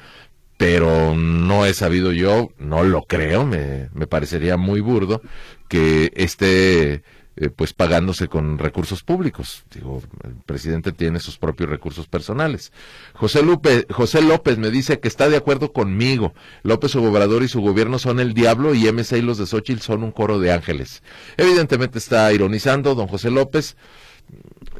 [0.56, 5.20] pero no he sabido yo, no lo creo, me, me parecería muy burdo
[5.68, 7.02] que esté
[7.38, 9.64] eh, pues pagándose con recursos públicos.
[9.70, 12.72] Digo, el presidente tiene sus propios recursos personales.
[13.12, 16.32] José, Lupe, José López me dice que está de acuerdo conmigo.
[16.62, 20.02] López Obrador y su gobierno son el diablo y MC y los de Xochitl son
[20.02, 21.02] un coro de ángeles.
[21.36, 23.76] Evidentemente está ironizando don José López.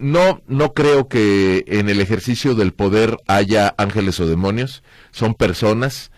[0.00, 4.82] No, no creo que en el ejercicio del poder haya ángeles o demonios.
[5.10, 6.10] Son personas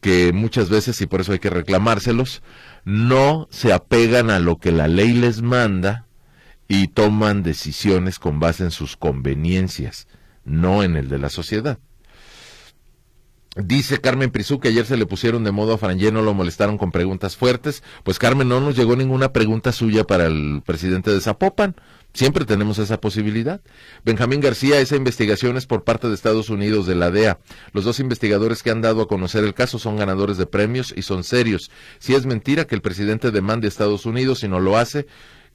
[0.00, 2.42] que muchas veces, y por eso hay que reclamárselos,
[2.86, 6.06] no se apegan a lo que la ley les manda
[6.68, 10.06] y toman decisiones con base en sus conveniencias,
[10.44, 11.80] no en el de la sociedad.
[13.56, 16.78] Dice Carmen Prisú que ayer se le pusieron de modo a Frangé, no lo molestaron
[16.78, 17.82] con preguntas fuertes.
[18.04, 21.74] Pues Carmen, no nos llegó ninguna pregunta suya para el presidente de Zapopan.
[22.16, 23.60] Siempre tenemos esa posibilidad.
[24.02, 27.38] Benjamín García, esa investigación es por parte de Estados Unidos, de la DEA.
[27.74, 31.02] Los dos investigadores que han dado a conocer el caso son ganadores de premios y
[31.02, 31.70] son serios.
[31.98, 35.06] Si es mentira que el presidente demande a Estados Unidos y no lo hace,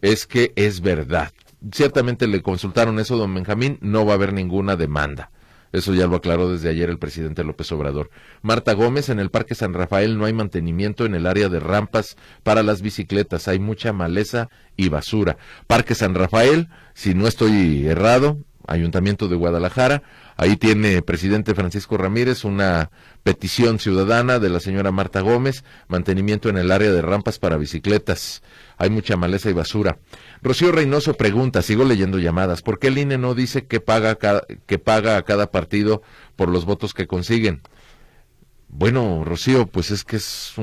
[0.04, 1.32] es que es verdad.
[1.72, 5.32] Ciertamente le consultaron eso, don Benjamín, no va a haber ninguna demanda.
[5.72, 8.10] Eso ya lo aclaró desde ayer el presidente López Obrador.
[8.42, 12.18] Marta Gómez, en el Parque San Rafael no hay mantenimiento en el área de rampas
[12.44, 15.38] para las bicicletas, hay mucha maleza y basura.
[15.68, 20.04] Parque San Rafael, si no estoy errado, Ayuntamiento de Guadalajara,
[20.38, 22.92] ahí tiene presidente Francisco Ramírez una
[23.24, 28.44] petición ciudadana de la señora Marta Gómez, mantenimiento en el área de rampas para bicicletas.
[28.78, 29.98] Hay mucha maleza y basura.
[30.44, 34.18] Rocío Reynoso pregunta, sigo leyendo llamadas, ¿por qué el INE no dice que paga,
[34.66, 36.02] que paga a cada partido
[36.36, 37.62] por los votos que consiguen?
[38.68, 40.54] Bueno, Rocío, pues es que es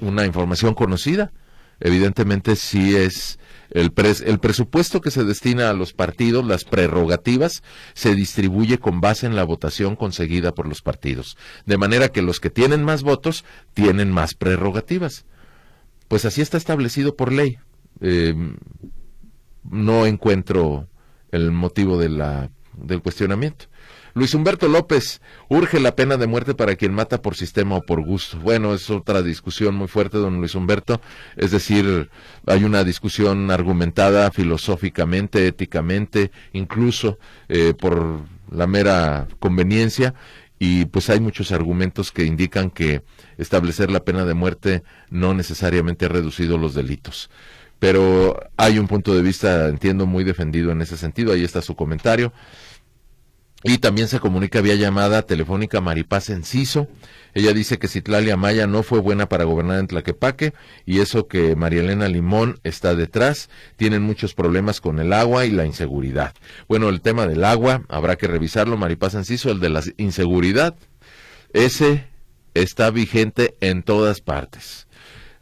[0.00, 1.32] una información conocida.
[1.78, 3.38] Evidentemente sí es
[3.70, 3.92] el,
[4.24, 7.62] el presupuesto que se destina a los partidos, las prerrogativas,
[7.94, 11.36] se distribuye con base en la votación conseguida por los partidos.
[11.64, 15.24] De manera que los que tienen más votos tienen más prerrogativas.
[16.08, 17.58] Pues así está establecido por ley.
[18.00, 18.34] Eh,
[19.70, 20.88] no encuentro
[21.30, 23.66] el motivo del cuestionamiento.
[24.14, 28.04] Luis Humberto López, urge la pena de muerte para quien mata por sistema o por
[28.04, 28.38] gusto.
[28.38, 31.00] Bueno, es otra discusión muy fuerte, don Luis Humberto.
[31.36, 32.10] Es decir,
[32.46, 40.14] hay una discusión argumentada filosóficamente, éticamente, incluso eh, por la mera conveniencia.
[40.58, 43.02] Y pues hay muchos argumentos que indican que
[43.38, 47.30] establecer la pena de muerte no necesariamente ha reducido los delitos
[47.80, 51.32] pero hay un punto de vista, entiendo, muy defendido en ese sentido.
[51.32, 52.32] Ahí está su comentario.
[53.62, 56.88] Y también se comunica vía llamada telefónica Maripaz Enciso.
[57.34, 60.54] Ella dice que Citlalia Maya no fue buena para gobernar en Tlaquepaque
[60.86, 63.50] y eso que María Elena Limón está detrás.
[63.76, 66.34] Tienen muchos problemas con el agua y la inseguridad.
[66.68, 69.50] Bueno, el tema del agua habrá que revisarlo, Maripaz Enciso.
[69.50, 70.74] El de la inseguridad,
[71.52, 72.06] ese
[72.54, 74.86] está vigente en todas partes.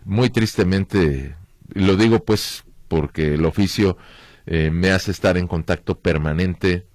[0.04, 1.36] Muy tristemente
[1.68, 3.96] lo digo pues porque el oficio
[4.46, 6.86] eh, me hace estar en contacto permanente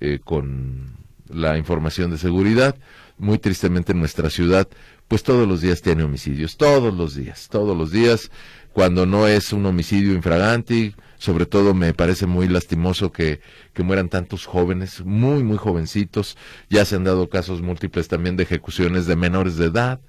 [0.00, 0.96] eh, con
[1.28, 2.76] la información de seguridad.
[3.16, 4.66] Muy tristemente en nuestra ciudad,
[5.06, 8.30] pues todos los días tiene homicidios, todos los días, todos los días,
[8.72, 13.40] cuando no es un homicidio infraganti, sobre todo me parece muy lastimoso que,
[13.72, 16.36] que mueran tantos jóvenes, muy, muy jovencitos,
[16.68, 20.00] ya se han dado casos múltiples también de ejecuciones de menores de edad,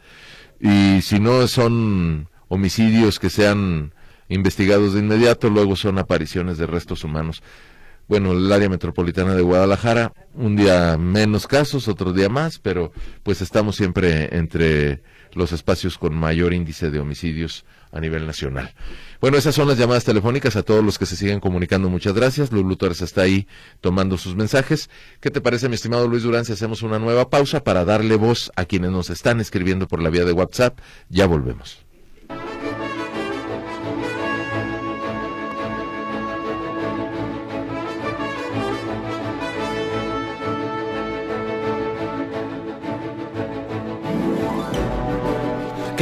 [0.59, 3.93] y si no son homicidios que sean
[4.29, 7.43] investigados de inmediato, luego son apariciones de restos humanos.
[8.07, 12.91] Bueno, el área metropolitana de Guadalajara, un día menos casos, otro día más, pero
[13.23, 15.01] pues estamos siempre entre
[15.33, 18.73] los espacios con mayor índice de homicidios a nivel nacional.
[19.21, 21.89] Bueno, esas son las llamadas telefónicas a todos los que se siguen comunicando.
[21.89, 22.51] Muchas gracias.
[22.51, 23.47] Lulu Torres está ahí
[23.81, 24.89] tomando sus mensajes.
[25.19, 28.51] ¿Qué te parece, mi estimado Luis Durán, si hacemos una nueva pausa para darle voz
[28.55, 30.77] a quienes nos están escribiendo por la vía de WhatsApp?
[31.09, 31.84] Ya volvemos.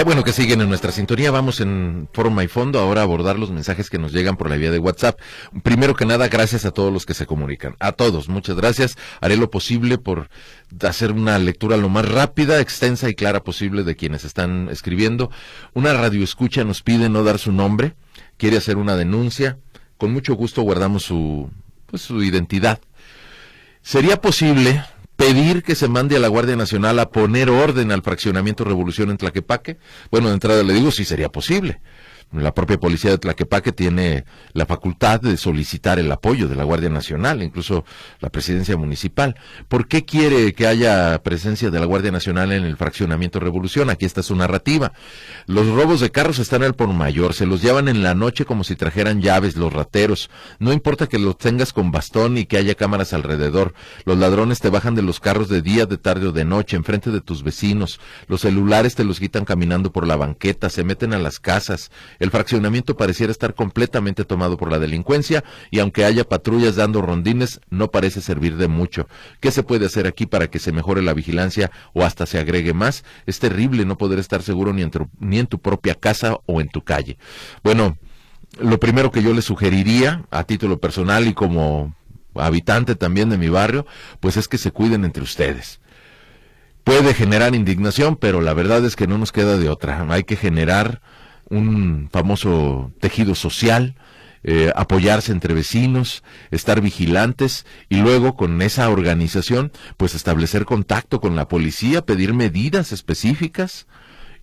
[0.05, 1.31] Bueno que siguen en nuestra sintonía.
[1.31, 4.57] Vamos en forma y fondo ahora a abordar los mensajes que nos llegan por la
[4.57, 5.17] vía de WhatsApp.
[5.63, 7.77] Primero que nada, gracias a todos los que se comunican.
[7.79, 8.97] A todos, muchas gracias.
[9.21, 10.29] Haré lo posible por
[10.81, 15.31] hacer una lectura lo más rápida, extensa y clara posible de quienes están escribiendo.
[15.73, 17.95] Una radio escucha nos pide no dar su nombre,
[18.37, 19.57] quiere hacer una denuncia.
[19.97, 21.49] Con mucho gusto guardamos su,
[21.85, 22.79] pues, su identidad.
[23.81, 24.83] ¿Sería posible
[25.15, 29.17] pedir que se mande a la Guardia Nacional a poner orden al fraccionamiento Revolución en
[29.17, 29.77] Tlaquepaque?
[30.11, 31.81] Bueno, de entrada le digo, sí sería posible.
[32.31, 36.89] La propia policía de Tlaquepaque tiene la facultad de solicitar el apoyo de la Guardia
[36.89, 37.85] Nacional, incluso
[38.19, 39.35] la presidencia municipal.
[39.67, 43.89] ¿Por qué quiere que haya presencia de la Guardia Nacional en el fraccionamiento Revolución?
[43.89, 44.93] Aquí está su narrativa.
[45.45, 48.63] Los robos de carros están al por mayor, se los llevan en la noche como
[48.63, 50.29] si trajeran llaves los rateros.
[50.59, 53.73] No importa que los tengas con bastón y que haya cámaras alrededor.
[54.05, 57.11] Los ladrones te bajan de los carros de día, de tarde o de noche, enfrente
[57.11, 57.99] de tus vecinos.
[58.27, 61.91] Los celulares te los quitan caminando por la banqueta, se meten a las casas
[62.23, 67.59] el fraccionamiento pareciera estar completamente tomado por la delincuencia y aunque haya patrullas dando rondines,
[67.69, 69.09] no parece servir de mucho.
[69.41, 72.73] ¿Qué se puede hacer aquí para que se mejore la vigilancia o hasta se agregue
[72.73, 73.03] más?
[73.25, 77.17] Es terrible no poder estar seguro ni en tu, propia casa o en tu calle.
[77.61, 77.97] Bueno,
[78.57, 81.93] lo primero que yo le sugeriría a título personal y como
[82.35, 83.85] habitante también de mi barrio,
[84.21, 85.81] pues es que se cuiden entre ustedes
[86.85, 90.05] puede generar indignación, pero la verdad es que no nos queda de otra.
[90.09, 91.01] Hay que generar
[91.49, 93.95] un famoso tejido social,
[94.43, 101.35] eh, apoyarse entre vecinos, estar vigilantes y luego con esa organización, pues establecer contacto con
[101.35, 103.87] la policía, pedir medidas específicas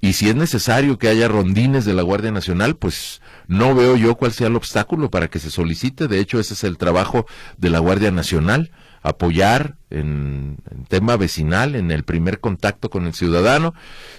[0.00, 4.14] y si es necesario que haya rondines de la Guardia Nacional, pues no veo yo
[4.14, 6.08] cuál sea el obstáculo para que se solicite.
[6.08, 7.26] De hecho, ese es el trabajo
[7.58, 8.70] de la Guardia Nacional,
[9.02, 10.56] apoyar en,
[10.88, 13.74] tema vecinal, en el primer contacto con el ciudadano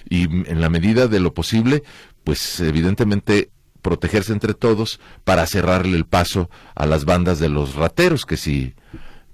[0.08, 1.82] y en la medida de lo posible,
[2.24, 3.50] pues evidentemente
[3.82, 8.74] protegerse entre todos para cerrarle el paso a las bandas de los rateros que si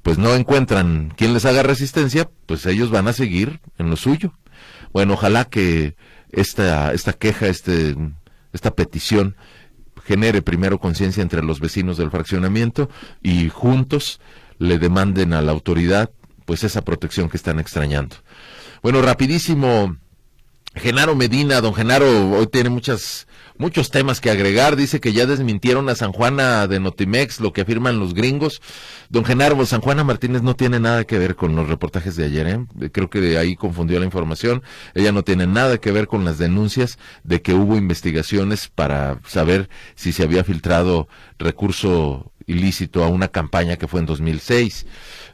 [0.03, 4.33] pues no encuentran quien les haga resistencia, pues ellos van a seguir en lo suyo.
[4.93, 5.97] Bueno, ojalá que
[6.31, 7.95] esta, esta queja, este,
[8.53, 9.37] esta petición
[10.05, 12.89] genere primero conciencia entre los vecinos del fraccionamiento
[13.23, 14.21] y juntos
[14.59, 16.11] le demanden a la autoridad
[16.47, 18.17] pues esa protección que están extrañando.
[18.83, 19.97] Bueno, rapidísimo,
[20.79, 23.27] Genaro Medina, don Genaro, hoy tiene muchas
[23.59, 24.77] muchos temas que agregar.
[24.77, 28.63] Dice que ya desmintieron a San Juana de Notimex, lo que afirman los gringos.
[29.11, 32.47] Don Genaro, San Juana Martínez no tiene nada que ver con los reportajes de ayer.
[32.47, 32.91] ¿eh?
[32.91, 34.63] Creo que ahí confundió la información.
[34.95, 39.69] Ella no tiene nada que ver con las denuncias de que hubo investigaciones para saber
[39.95, 41.09] si se había filtrado
[41.39, 44.87] recurso ilícito a una campaña que fue en 2006.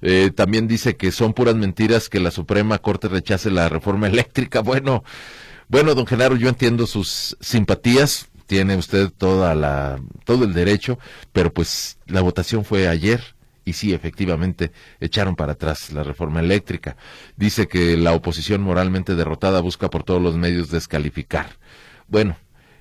[0.02, 4.60] Eh, también dice que son puras mentiras que la Suprema Corte rechace la reforma eléctrica.
[4.60, 5.02] Bueno,
[5.68, 10.98] bueno, don Genaro, yo entiendo sus simpatías, tiene usted toda la, todo el derecho,
[11.32, 13.34] pero pues la votación fue ayer
[13.64, 16.96] y sí, efectivamente, echaron para atrás la reforma eléctrica.
[17.36, 21.56] Dice que la oposición moralmente derrotada busca por todos los medios descalificar.
[22.06, 22.36] Bueno,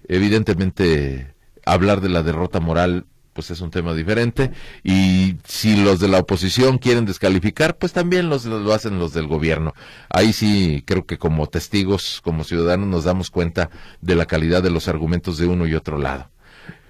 [0.09, 1.33] evidentemente
[1.65, 4.51] hablar de la derrota moral pues es un tema diferente.
[4.83, 9.27] Y si los de la oposición quieren descalificar, pues también los, lo hacen los del
[9.27, 9.73] gobierno.
[10.09, 13.69] Ahí sí creo que como testigos, como ciudadanos, nos damos cuenta
[14.01, 16.29] de la calidad de los argumentos de uno y otro lado.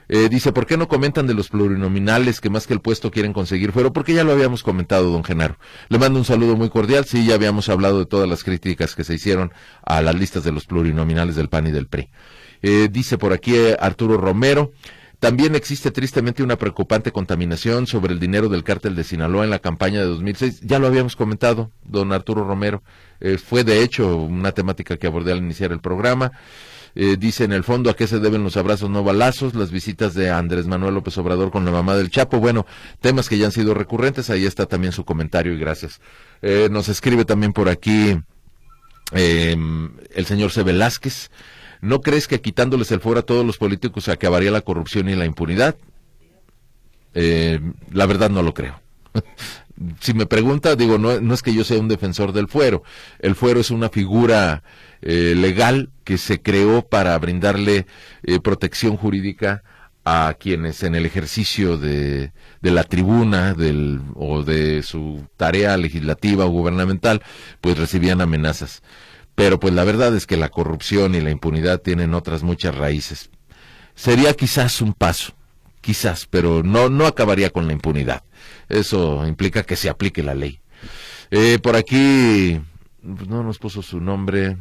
[0.10, 3.34] Eh, dice, ¿por qué no comentan de los plurinominales que más que el puesto quieren
[3.34, 3.94] conseguir fuero?
[3.94, 5.58] Porque ya lo habíamos comentado, don Genaro.
[5.90, 7.06] Le mando un saludo muy cordial.
[7.06, 10.52] Sí, ya habíamos hablado de todas las críticas que se hicieron a las listas de
[10.52, 12.10] los plurinominales del PAN y del PRI.
[12.62, 14.72] Eh, dice por aquí eh, Arturo Romero,
[15.24, 19.60] también existe tristemente una preocupante contaminación sobre el dinero del cártel de Sinaloa en la
[19.60, 20.60] campaña de 2006.
[20.64, 22.84] Ya lo habíamos comentado, don Arturo Romero.
[23.22, 26.34] Eh, fue de hecho una temática que abordé al iniciar el programa.
[26.94, 30.14] Eh, dice en el fondo a qué se deben los abrazos no balazos, las visitas
[30.14, 32.42] de Andrés Manuel López Obrador con la mamá del Chapo.
[32.42, 32.66] Bueno,
[33.00, 34.30] temas que ya han sido recurrentes.
[34.30, 36.02] Ahí está también su comentario y gracias.
[36.42, 38.20] Eh, nos escribe también por aquí
[39.14, 40.64] el señor C.
[40.64, 41.30] Velázquez.
[41.84, 45.26] ¿No crees que quitándoles el fuero a todos los políticos acabaría la corrupción y la
[45.26, 45.76] impunidad?
[47.14, 47.60] Eh,
[47.92, 48.80] la verdad no lo creo.
[50.00, 52.84] si me pregunta, digo, no, no, es que yo sea un defensor del fuero.
[53.20, 54.64] El fuero es una figura
[55.02, 57.86] eh, legal que se creó para brindarle
[58.24, 59.64] eh, protección jurídica
[60.06, 62.32] a quienes en el ejercicio de,
[62.62, 67.22] de la tribuna del, o de su tarea legislativa o gubernamental,
[67.60, 68.84] pues recibían amenazas.
[69.36, 73.30] Pero pues la verdad es que la corrupción y la impunidad tienen otras muchas raíces.
[73.96, 75.34] Sería quizás un paso,
[75.82, 78.24] quizás, pero no, no acabaría con la impunidad.
[78.70, 80.60] Eso implica que se aplique la ley.
[81.32, 82.60] Eh, por aquí,
[83.02, 84.58] pues, no nos puso su nombre.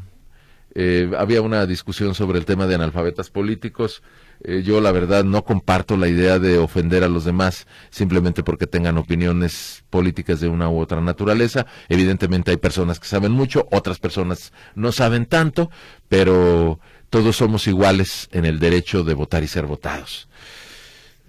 [0.74, 4.02] Eh, había una discusión sobre el tema de analfabetas políticos.
[4.44, 8.66] Eh, yo la verdad no comparto la idea de ofender a los demás simplemente porque
[8.66, 11.66] tengan opiniones políticas de una u otra naturaleza.
[11.88, 15.70] Evidentemente hay personas que saben mucho, otras personas no saben tanto,
[16.08, 16.80] pero
[17.10, 20.28] todos somos iguales en el derecho de votar y ser votados.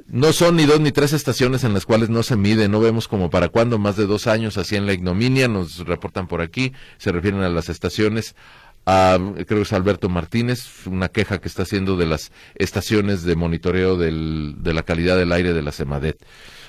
[0.07, 3.07] No son ni dos ni tres estaciones en las cuales no se mide, no vemos
[3.07, 6.73] como para cuándo, más de dos años así en la ignominia, nos reportan por aquí,
[6.97, 8.35] se refieren a las estaciones
[8.85, 13.97] creo que es Alberto Martínez, una queja que está haciendo de las estaciones de monitoreo
[13.97, 16.23] del, de la calidad del aire de la CEMADET.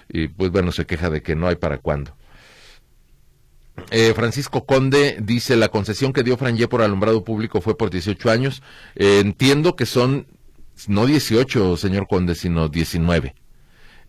[0.08, 2.16] Y pues bueno, se queja de que no hay para cuándo.
[3.90, 8.30] Eh, Francisco Conde dice, la concesión que dio Franje por alumbrado público fue por 18
[8.30, 8.62] años.
[8.94, 10.26] Eh, entiendo que son,
[10.86, 13.34] no 18, señor Conde, sino 19.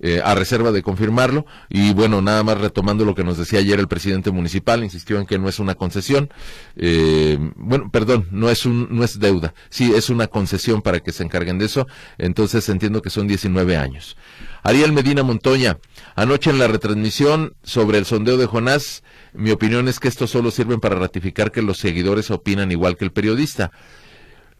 [0.01, 1.45] Eh, a reserva de confirmarlo.
[1.69, 5.25] Y bueno, nada más retomando lo que nos decía ayer el presidente municipal, insistió en
[5.25, 6.29] que no es una concesión.
[6.75, 9.53] Eh, bueno, perdón, no es, un, no es deuda.
[9.69, 11.87] Sí, es una concesión para que se encarguen de eso.
[12.17, 14.17] Entonces entiendo que son 19 años.
[14.63, 15.77] Ariel Medina Montoña,
[16.15, 20.51] anoche en la retransmisión sobre el sondeo de Jonás, mi opinión es que esto solo
[20.51, 23.71] sirven para ratificar que los seguidores opinan igual que el periodista.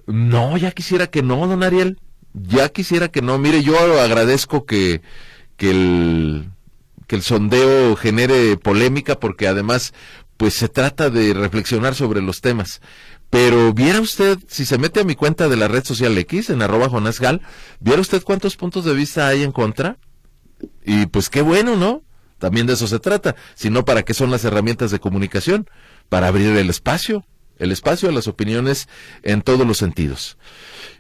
[0.08, 1.98] No, ya quisiera que no, don Ariel
[2.44, 3.38] ya quisiera que no.
[3.38, 5.02] Mire, yo agradezco que,
[5.58, 6.50] que el
[7.08, 9.94] que el sondeo genere polémica porque además
[10.38, 12.82] pues se trata de reflexionar sobre los temas.
[13.30, 16.62] Pero viera usted, si se mete a mi cuenta de la red social X, en
[16.62, 17.42] arroba Jonás Gal,
[17.80, 19.98] viera usted cuántos puntos de vista hay en contra.
[20.86, 22.04] Y pues qué bueno, ¿no?
[22.38, 23.36] También de eso se trata.
[23.56, 25.70] Sino para qué son las herramientas de comunicación.
[26.10, 27.26] Para abrir el espacio.
[27.58, 28.88] El espacio a las opiniones
[29.24, 30.38] en todos los sentidos.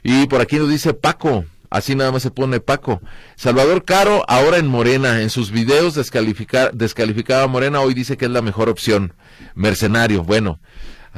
[0.03, 1.45] Y por aquí nos dice Paco,
[1.75, 3.01] Así nada más se pone Paco.
[3.35, 5.21] Salvador Caro, ahora en Morena.
[5.21, 9.13] En sus videos descalificaba a Morena, hoy dice que es la mejor opción.
[9.55, 10.23] Mercenario.
[10.23, 10.59] Bueno,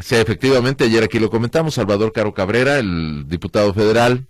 [0.01, 1.75] sí, efectivamente, ayer aquí lo comentamos.
[1.75, 4.25] Salvador Caro Cabrera, el diputado federal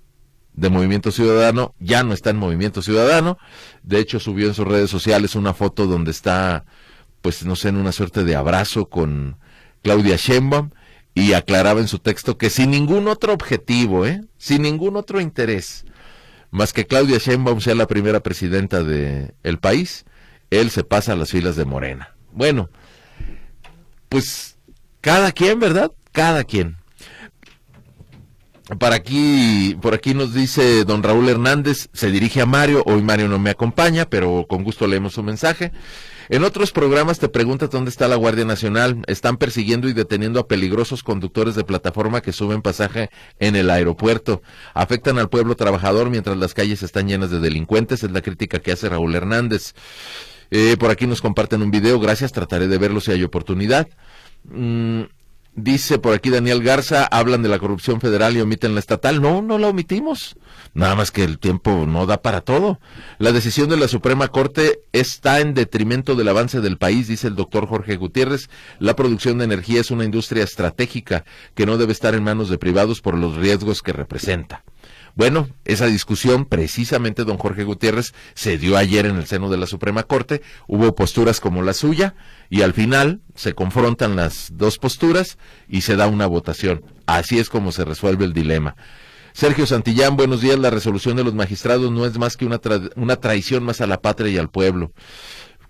[0.53, 3.37] de Movimiento Ciudadano, ya no está en Movimiento Ciudadano.
[3.83, 6.65] De hecho, subió en sus redes sociales una foto donde está,
[7.21, 9.37] pues no sé, en una suerte de abrazo con
[9.81, 10.71] Claudia Sheinbaum
[11.17, 14.21] y aclaraba en su texto que sin ningún otro objetivo, ¿eh?
[14.37, 15.83] sin ningún otro interés,
[16.51, 20.05] más que Claudia Sheinbaum sea la primera presidenta del el país,
[20.51, 22.15] él se pasa a las filas de Morena.
[22.33, 22.69] Bueno,
[24.09, 24.57] pues
[25.01, 25.91] cada quien, ¿verdad?
[26.11, 26.77] Cada quien.
[28.77, 33.27] Para aquí, por aquí nos dice don Raúl Hernández, se dirige a Mario, hoy Mario
[33.27, 35.71] no me acompaña, pero con gusto leemos su mensaje.
[36.29, 39.01] En otros programas te preguntas dónde está la Guardia Nacional.
[39.07, 43.09] Están persiguiendo y deteniendo a peligrosos conductores de plataforma que suben pasaje
[43.39, 44.41] en el aeropuerto.
[44.73, 48.03] Afectan al pueblo trabajador mientras las calles están llenas de delincuentes.
[48.03, 49.73] Es la crítica que hace Raúl Hernández.
[50.51, 51.99] Eh, por aquí nos comparten un video.
[51.99, 52.33] Gracias.
[52.33, 53.87] Trataré de verlo si hay oportunidad.
[54.43, 55.03] Mm,
[55.59, 59.23] Dice por aquí Daniel Garza, hablan de la corrupción federal y omiten la estatal.
[59.23, 60.35] No, no la omitimos.
[60.75, 62.79] Nada más que el tiempo no da para todo.
[63.17, 67.33] La decisión de la Suprema Corte está en detrimento del avance del país, dice el
[67.33, 68.51] doctor Jorge Gutiérrez.
[68.77, 72.59] La producción de energía es una industria estratégica que no debe estar en manos de
[72.59, 74.63] privados por los riesgos que representa.
[75.17, 79.65] Bueno, esa discusión, precisamente, don Jorge Gutiérrez, se dio ayer en el seno de la
[79.65, 80.43] Suprema Corte.
[80.67, 82.13] Hubo posturas como la suya
[82.51, 86.85] y al final se confrontan las dos posturas y se da una votación.
[87.07, 88.75] Así es como se resuelve el dilema.
[89.33, 90.59] Sergio Santillán, buenos días.
[90.59, 92.61] La resolución de los magistrados no es más que una,
[92.95, 94.91] una traición más a la patria y al pueblo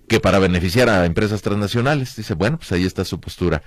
[0.07, 2.15] que para beneficiar a empresas transnacionales.
[2.15, 3.61] Dice, bueno, pues ahí está su postura.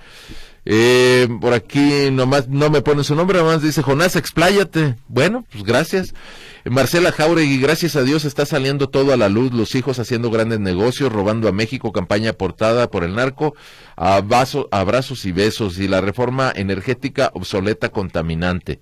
[0.63, 4.95] Eh, por aquí nomás no me pone su nombre, nomás dice Jonás, expláyate.
[5.07, 6.13] Bueno, pues gracias.
[6.65, 10.59] Marcela Jauregui, gracias a Dios está saliendo todo a la luz, los hijos haciendo grandes
[10.59, 13.55] negocios, robando a México, campaña portada por el narco,
[13.95, 18.79] abrazos y besos, y la reforma energética obsoleta, contaminante.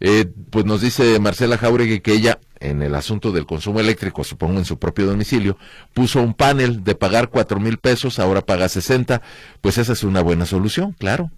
[0.00, 4.58] Eh, pues nos dice Marcela Jauregui que ella, en el asunto del consumo eléctrico, supongo
[4.58, 5.56] en su propio domicilio,
[5.92, 9.22] puso un panel de pagar cuatro mil pesos, ahora paga sesenta,
[9.60, 11.30] pues esa es una buena solución, claro.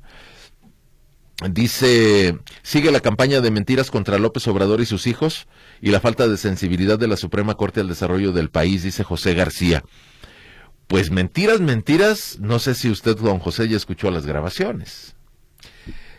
[1.51, 5.47] Dice, sigue la campaña de mentiras contra López Obrador y sus hijos
[5.83, 9.35] y la falta de sensibilidad de la Suprema Corte al desarrollo del país, dice José
[9.35, 9.85] García.
[10.87, 15.16] Pues mentiras, mentiras, no sé si usted, don José, ya escuchó las grabaciones.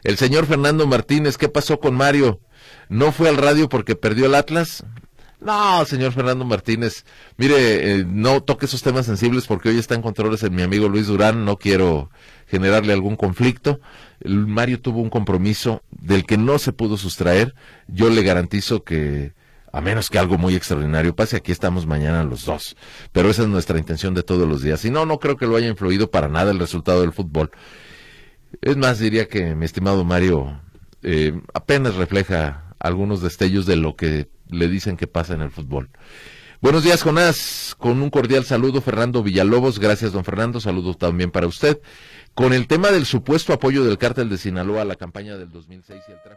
[0.07, 2.39] El señor Fernando Martínez, ¿qué pasó con Mario?
[2.87, 4.85] ¿No fue al radio porque perdió el Atlas?
[5.41, 7.03] No, señor Fernando Martínez,
[7.35, 10.87] mire, eh, no toque esos temas sensibles porque hoy está en controles en mi amigo
[10.87, 12.09] Luis Durán, no quiero
[12.47, 13.81] generarle algún conflicto.
[14.23, 17.53] Mario tuvo un compromiso del que no se pudo sustraer.
[17.89, 19.33] Yo le garantizo que,
[19.73, 22.77] a menos que algo muy extraordinario pase, aquí estamos mañana los dos.
[23.11, 24.85] Pero esa es nuestra intención de todos los días.
[24.85, 27.51] Y no, no creo que lo haya influido para nada el resultado del fútbol.
[28.61, 30.59] Es más, diría que mi estimado Mario
[31.03, 35.89] eh, apenas refleja algunos destellos de lo que le dicen que pasa en el fútbol.
[36.59, 37.75] Buenos días, Jonás.
[37.77, 39.79] Con un cordial saludo, Fernando Villalobos.
[39.79, 40.59] Gracias, don Fernando.
[40.59, 41.79] Saludos también para usted.
[42.33, 46.01] Con el tema del supuesto apoyo del cártel de Sinaloa a la campaña del 2006
[46.07, 46.35] y el tráfico.